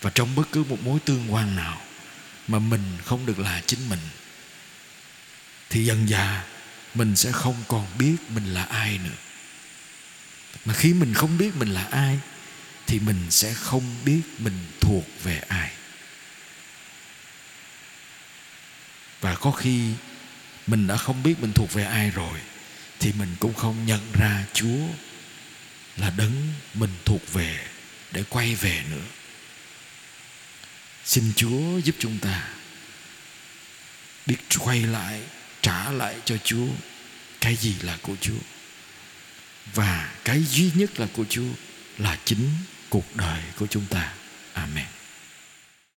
và 0.00 0.10
trong 0.14 0.34
bất 0.34 0.52
cứ 0.52 0.64
một 0.64 0.78
mối 0.82 1.00
tương 1.04 1.34
quan 1.34 1.56
nào 1.56 1.80
mà 2.48 2.58
mình 2.58 2.98
không 3.04 3.26
được 3.26 3.38
là 3.38 3.62
chính 3.66 3.88
mình, 3.88 3.98
thì 5.70 5.84
dần 5.84 6.08
dà 6.08 6.44
mình 6.94 7.16
sẽ 7.16 7.32
không 7.32 7.64
còn 7.68 7.86
biết 7.98 8.16
mình 8.28 8.54
là 8.54 8.64
ai 8.64 8.98
nữa. 8.98 9.16
Mà 10.64 10.74
khi 10.74 10.92
mình 10.92 11.14
không 11.14 11.38
biết 11.38 11.56
mình 11.56 11.68
là 11.68 11.84
ai, 11.84 12.18
thì 12.86 12.98
mình 12.98 13.30
sẽ 13.30 13.54
không 13.54 14.04
biết 14.04 14.22
mình 14.38 14.66
thuộc 14.80 15.04
về 15.22 15.38
ai. 15.48 15.70
Và 19.20 19.34
có 19.34 19.50
khi 19.50 19.92
mình 20.66 20.86
đã 20.86 20.96
không 20.96 21.22
biết 21.22 21.40
mình 21.40 21.52
thuộc 21.52 21.72
về 21.72 21.84
ai 21.84 22.10
rồi, 22.10 22.40
thì 23.00 23.12
mình 23.12 23.36
cũng 23.40 23.54
không 23.54 23.86
nhận 23.86 24.12
ra 24.12 24.44
chúa 24.52 24.86
là 25.96 26.10
đấng 26.10 26.52
mình 26.74 26.90
thuộc 27.04 27.32
về 27.32 27.66
để 28.12 28.24
quay 28.28 28.54
về 28.54 28.82
nữa 28.90 29.04
xin 31.04 31.32
chúa 31.36 31.78
giúp 31.78 31.96
chúng 31.98 32.18
ta 32.18 32.48
biết 34.26 34.36
quay 34.58 34.80
lại, 34.80 35.20
trả 35.62 35.90
lại 35.92 36.16
cho 36.24 36.36
chúa 36.44 36.66
cái 37.40 37.56
gì 37.56 37.74
là 37.82 37.98
của 38.02 38.16
chúa. 38.20 38.40
Và 39.74 40.12
cái 40.24 40.44
duy 40.44 40.70
nhất 40.74 41.00
là 41.00 41.06
của 41.12 41.24
chúa 41.28 41.48
là 41.98 42.18
chính 42.24 42.48
cuộc 42.88 43.16
đời 43.16 43.42
của 43.56 43.66
chúng 43.66 43.86
ta. 43.86 44.12
Amen. 44.52 44.99